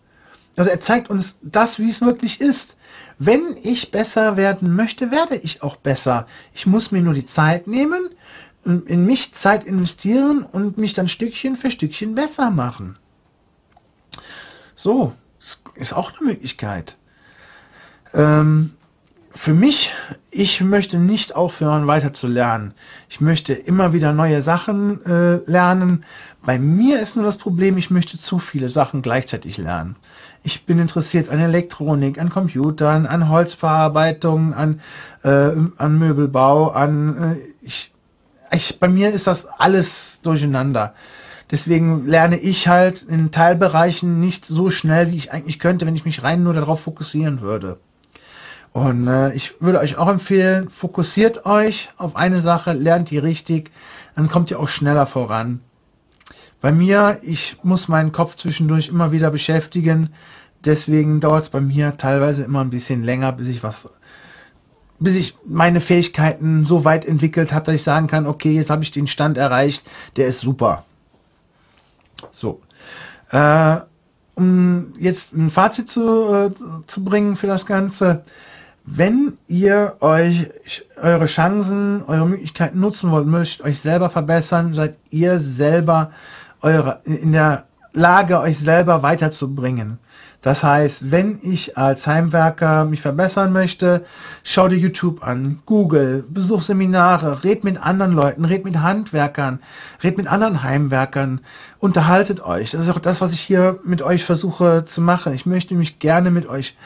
also 0.56 0.70
er 0.70 0.80
zeigt 0.82 1.10
uns 1.10 1.38
das, 1.42 1.80
wie 1.80 1.90
es 1.90 2.02
wirklich 2.02 2.42
ist. 2.42 2.76
Wenn 3.18 3.58
ich 3.64 3.92
besser 3.92 4.36
werden 4.36 4.76
möchte, 4.76 5.10
werde 5.10 5.36
ich 5.38 5.64
auch 5.64 5.78
besser. 5.78 6.28
Ich 6.54 6.66
muss 6.66 6.92
mir 6.92 7.02
nur 7.02 7.14
die 7.14 7.26
Zeit 7.26 7.66
nehmen, 7.66 8.10
in 8.66 9.06
mich 9.06 9.34
Zeit 9.34 9.64
investieren 9.66 10.44
und 10.44 10.78
mich 10.78 10.94
dann 10.94 11.08
Stückchen 11.08 11.56
für 11.56 11.72
Stückchen 11.72 12.16
besser 12.16 12.50
machen. 12.50 12.98
So, 14.76 15.14
ist 15.76 15.94
auch 15.94 16.12
eine 16.18 16.30
Möglichkeit. 16.30 16.98
Ähm, 18.14 18.72
für 19.36 19.54
mich, 19.54 19.92
ich 20.32 20.62
möchte 20.62 20.98
nicht 20.98 21.36
aufhören, 21.36 21.88
weiter 21.88 22.14
zu 22.14 22.28
lernen. 22.28 22.74
Ich 23.10 23.22
möchte 23.22 23.54
immer 23.54 23.94
wieder 23.94 24.14
neue 24.14 24.42
Sachen 24.42 25.06
äh, 25.06 25.36
lernen. 25.46 26.06
Bei 26.44 26.58
mir 26.58 27.02
ist 27.02 27.16
nur 27.16 27.26
das 27.26 27.38
Problem, 27.38 27.78
ich 27.78 27.92
möchte 27.92 28.20
zu 28.20 28.40
viele 28.40 28.70
Sachen 28.70 29.02
gleichzeitig 29.02 29.58
lernen. 29.58 29.98
Ich 30.44 30.66
bin 30.66 30.80
interessiert 30.80 31.30
an 31.30 31.40
Elektronik, 31.40 32.20
an 32.20 32.30
Computern, 32.30 33.06
an 33.08 33.30
Holzverarbeitung, 33.30 34.54
an, 34.54 34.80
äh, 35.24 35.52
an 35.78 36.00
Möbelbau, 36.00 36.70
an 36.70 37.38
äh, 37.42 37.66
ich, 37.66 37.92
ich, 38.52 38.80
bei 38.80 38.88
mir 38.88 39.12
ist 39.12 39.28
das 39.28 39.46
alles 39.46 40.20
durcheinander. 40.22 40.94
Deswegen 41.52 42.08
lerne 42.08 42.38
ich 42.38 42.68
halt 42.68 43.04
in 43.04 43.32
Teilbereichen 43.32 44.20
nicht 44.20 44.46
so 44.46 44.72
schnell, 44.72 45.12
wie 45.12 45.18
ich 45.18 45.32
eigentlich 45.32 45.60
könnte, 45.60 45.86
wenn 45.86 45.96
ich 45.96 46.06
mich 46.06 46.24
rein 46.24 46.44
nur 46.44 46.54
darauf 46.54 46.82
fokussieren 46.82 47.42
würde. 47.42 47.78
Und 48.74 49.08
äh, 49.08 49.34
ich 49.34 49.62
würde 49.62 49.80
euch 49.80 49.98
auch 49.98 50.10
empfehlen, 50.10 50.70
fokussiert 50.70 51.46
euch 51.46 51.90
auf 51.98 52.16
eine 52.16 52.42
Sache, 52.42 52.74
lernt 52.74 53.10
die 53.10 53.20
richtig, 53.20 53.72
dann 54.16 54.30
kommt 54.30 54.52
ihr 54.52 54.60
auch 54.60 54.68
schneller 54.68 55.08
voran. 55.08 55.62
Bei 56.60 56.72
mir, 56.72 57.20
ich 57.22 57.58
muss 57.64 57.88
meinen 57.88 58.12
Kopf 58.12 58.36
zwischendurch 58.36 58.90
immer 58.90 59.12
wieder 59.12 59.30
beschäftigen, 59.30 60.10
deswegen 60.66 61.20
dauert 61.20 61.46
es 61.46 61.50
bei 61.52 61.62
mir 61.62 61.96
teilweise 61.98 62.44
immer 62.44 62.62
ein 62.62 62.70
bisschen 62.70 63.04
länger, 63.04 63.32
bis 63.32 63.48
ich 63.48 63.64
was, 63.64 63.88
bis 65.00 65.16
ich 65.16 65.38
meine 65.46 65.82
Fähigkeiten 65.82 66.66
so 66.66 66.86
weit 66.86 67.06
entwickelt 67.06 67.54
habe, 67.54 67.66
dass 67.66 67.76
ich 67.76 67.84
sagen 67.84 68.08
kann, 68.08 68.28
okay, 68.28 68.54
jetzt 68.54 68.70
habe 68.70 68.84
ich 68.84 68.92
den 68.92 69.08
Stand 69.08 69.38
erreicht, 69.38 69.86
der 70.16 70.28
ist 70.28 70.42
super. 70.42 70.86
So. 72.32 72.62
Äh, 73.32 73.78
um 74.36 74.94
jetzt 75.00 75.34
ein 75.34 75.50
Fazit 75.50 75.90
zu, 75.90 76.34
äh, 76.34 76.52
zu 76.88 77.04
bringen 77.04 77.36
für 77.36 77.48
das 77.48 77.66
Ganze, 77.66 78.24
wenn 78.86 79.38
ihr 79.48 79.96
euch 80.00 80.52
eure 81.02 81.26
Chancen, 81.26 82.04
eure 82.06 82.28
Möglichkeiten 82.28 82.80
nutzen 82.80 83.12
wollt, 83.12 83.26
möchtet 83.26 83.66
euch 83.66 83.80
selber 83.80 84.10
verbessern, 84.10 84.74
seid 84.74 84.98
ihr 85.10 85.40
selber 85.40 86.12
eure, 86.62 87.02
in 87.06 87.32
der 87.32 87.66
Lage, 87.94 88.40
euch 88.40 88.60
selber 88.60 89.02
weiterzubringen. 89.02 89.98
Das 90.46 90.64
heißt, 90.64 91.10
wenn 91.10 91.40
ich 91.42 91.76
als 91.76 92.06
Heimwerker 92.06 92.86
mich 92.86 93.02
verbessern 93.02 93.52
möchte, 93.52 94.06
schau 94.44 94.68
dir 94.68 94.78
YouTube 94.78 95.26
an, 95.26 95.64
Google, 95.66 96.24
besuch 96.30 96.62
Seminare, 96.62 97.44
red 97.44 97.64
mit 97.64 97.82
anderen 97.82 98.14
Leuten, 98.14 98.46
red 98.46 98.64
mit 98.64 98.80
Handwerkern, 98.80 99.58
red 100.04 100.18
mit 100.18 100.28
anderen 100.28 100.62
Heimwerkern, 100.62 101.42
unterhaltet 101.80 102.46
euch. 102.46 102.70
Das 102.70 102.84
ist 102.84 102.92
auch 102.92 103.00
das, 103.00 103.22
was 103.22 103.32
ich 103.32 103.42
hier 103.42 103.80
mit 103.84 104.04
euch 104.04 104.24
versuche 104.24 104.86
zu 104.86 105.02
machen. 105.02 105.34
Ich 105.34 105.48
möchte 105.48 105.74
mich 105.74 105.98
gerne 105.98 106.30
mit 106.30 106.48
euch, 106.48 106.78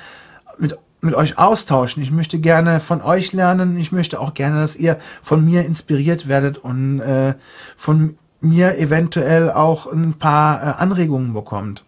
mit 0.58 0.78
mit 1.02 1.15
euch 1.15 1.38
austauschen. 1.38 2.02
Ich 2.02 2.12
möchte 2.12 2.39
gerne 2.39 2.80
von 2.80 3.02
euch 3.02 3.34
lernen. 3.34 3.78
Ich 3.78 3.91
möchte 3.91 4.22
auch 4.22 4.34
gerne, 4.34 4.62
dass 4.62 4.78
ihr 4.78 5.00
von 5.22 5.43
mir 5.43 5.65
inspiriert 5.65 6.30
werdet 6.30 6.58
und 6.58 7.02
äh, 7.02 7.34
von 7.76 8.17
mir 8.39 8.78
eventuell 8.78 9.52
auch 9.52 9.91
ein 9.91 10.13
paar 10.13 10.62
äh, 10.62 10.82
Anregungen 10.82 11.34
bekommt. 11.34 11.84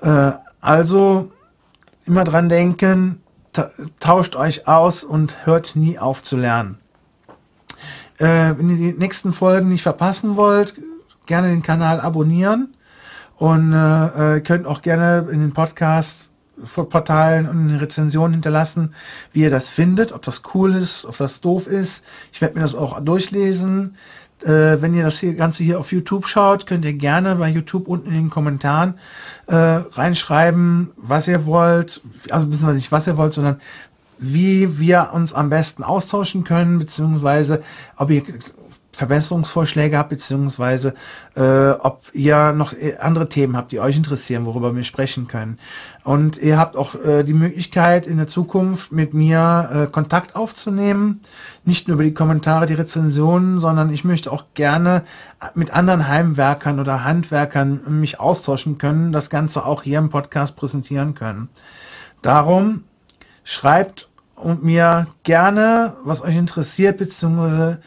Äh, 0.00 0.32
also 0.60 1.30
immer 2.06 2.24
dran 2.24 2.48
denken, 2.48 3.22
ta 3.52 3.70
tauscht 4.00 4.36
euch 4.36 4.66
aus 4.66 5.04
und 5.04 5.46
hört 5.46 5.76
nie 5.76 5.98
auf 5.98 6.22
zu 6.22 6.36
lernen. 6.36 6.78
Äh, 8.18 8.54
wenn 8.56 8.70
ihr 8.70 8.92
die 8.92 8.98
nächsten 8.98 9.32
Folgen 9.32 9.68
nicht 9.68 9.82
verpassen 9.82 10.36
wollt, 10.36 10.74
gerne 11.26 11.48
den 11.48 11.62
Kanal 11.62 12.00
abonnieren 12.00 12.74
und 13.36 13.72
äh, 13.72 14.36
äh 14.36 14.40
könnt 14.40 14.66
auch 14.66 14.82
gerne 14.82 15.28
in 15.30 15.40
den 15.40 15.52
Podcasts 15.52 16.28
Portalen 16.66 17.48
und 17.48 17.68
eine 17.68 17.80
Rezension 17.80 18.32
hinterlassen, 18.32 18.94
wie 19.32 19.42
ihr 19.42 19.50
das 19.50 19.68
findet, 19.68 20.12
ob 20.12 20.22
das 20.22 20.42
cool 20.54 20.74
ist, 20.74 21.04
ob 21.04 21.16
das 21.16 21.40
doof 21.40 21.66
ist. 21.66 22.02
Ich 22.32 22.40
werde 22.40 22.56
mir 22.56 22.62
das 22.62 22.74
auch 22.74 23.00
durchlesen. 23.00 23.96
Äh, 24.42 24.80
wenn 24.80 24.94
ihr 24.94 25.04
das 25.04 25.18
hier, 25.18 25.34
Ganze 25.34 25.64
hier 25.64 25.80
auf 25.80 25.92
YouTube 25.92 26.26
schaut, 26.26 26.66
könnt 26.66 26.84
ihr 26.84 26.92
gerne 26.92 27.34
bei 27.36 27.48
YouTube 27.48 27.88
unten 27.88 28.08
in 28.08 28.14
den 28.14 28.30
Kommentaren 28.30 28.94
äh, 29.46 29.54
reinschreiben, 29.56 30.90
was 30.96 31.26
ihr 31.26 31.44
wollt. 31.44 32.00
Also 32.30 32.46
nicht 32.46 32.92
was 32.92 33.06
ihr 33.06 33.16
wollt, 33.16 33.32
sondern 33.32 33.60
wie 34.18 34.78
wir 34.78 35.10
uns 35.12 35.32
am 35.32 35.50
besten 35.50 35.82
austauschen 35.82 36.44
können, 36.44 36.78
beziehungsweise 36.78 37.62
ob 37.96 38.10
ihr 38.10 38.22
Verbesserungsvorschläge 38.98 39.96
habt, 39.96 40.10
beziehungsweise 40.10 40.94
äh, 41.36 41.70
ob 41.70 42.02
ihr 42.12 42.52
noch 42.52 42.72
äh, 42.72 42.96
andere 42.98 43.28
Themen 43.28 43.56
habt, 43.56 43.70
die 43.70 43.78
euch 43.78 43.96
interessieren, 43.96 44.44
worüber 44.44 44.74
wir 44.74 44.82
sprechen 44.82 45.28
können. 45.28 45.58
Und 46.02 46.36
ihr 46.36 46.58
habt 46.58 46.76
auch 46.76 46.96
äh, 46.96 47.22
die 47.22 47.32
Möglichkeit 47.32 48.08
in 48.08 48.16
der 48.16 48.26
Zukunft 48.26 48.90
mit 48.90 49.14
mir 49.14 49.70
äh, 49.72 49.86
Kontakt 49.86 50.34
aufzunehmen, 50.34 51.20
nicht 51.64 51.86
nur 51.86 51.94
über 51.94 52.02
die 52.02 52.14
Kommentare, 52.14 52.66
die 52.66 52.74
Rezensionen, 52.74 53.60
sondern 53.60 53.92
ich 53.92 54.02
möchte 54.02 54.32
auch 54.32 54.46
gerne 54.54 55.04
mit 55.54 55.70
anderen 55.72 56.08
Heimwerkern 56.08 56.80
oder 56.80 57.04
Handwerkern 57.04 58.00
mich 58.00 58.18
austauschen 58.18 58.78
können, 58.78 59.12
das 59.12 59.30
Ganze 59.30 59.64
auch 59.64 59.84
hier 59.84 60.00
im 60.00 60.10
Podcast 60.10 60.56
präsentieren 60.56 61.14
können. 61.14 61.50
Darum 62.20 62.82
schreibt 63.44 64.08
und 64.34 64.64
mir 64.64 65.06
gerne, 65.22 65.96
was 66.02 66.20
euch 66.20 66.36
interessiert, 66.36 66.98
beziehungsweise 66.98 67.80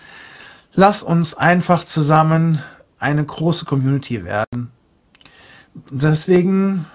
Lass 0.73 1.03
uns 1.03 1.33
einfach 1.33 1.83
zusammen 1.83 2.63
eine 2.97 3.25
große 3.25 3.65
Community 3.65 4.23
werden. 4.23 4.71
Deswegen 5.89 6.85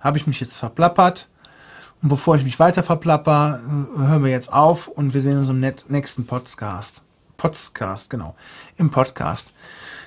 habe 0.00 0.16
ich 0.16 0.26
mich 0.26 0.40
jetzt 0.40 0.56
verplappert. 0.56 1.28
Und 2.00 2.08
bevor 2.08 2.36
ich 2.36 2.44
mich 2.44 2.58
weiter 2.58 2.82
verplapper, 2.82 3.60
hören 3.96 4.24
wir 4.24 4.30
jetzt 4.30 4.52
auf 4.52 4.88
und 4.88 5.14
wir 5.14 5.20
sehen 5.20 5.38
uns 5.38 5.48
im 5.48 5.60
nächsten 5.88 6.26
Podcast. 6.26 7.02
Podcast, 7.36 8.08
genau. 8.08 8.36
Im 8.76 8.90
Podcast. 8.90 9.52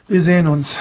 Wir 0.08 0.22
sehen 0.22 0.48
uns. 0.48 0.78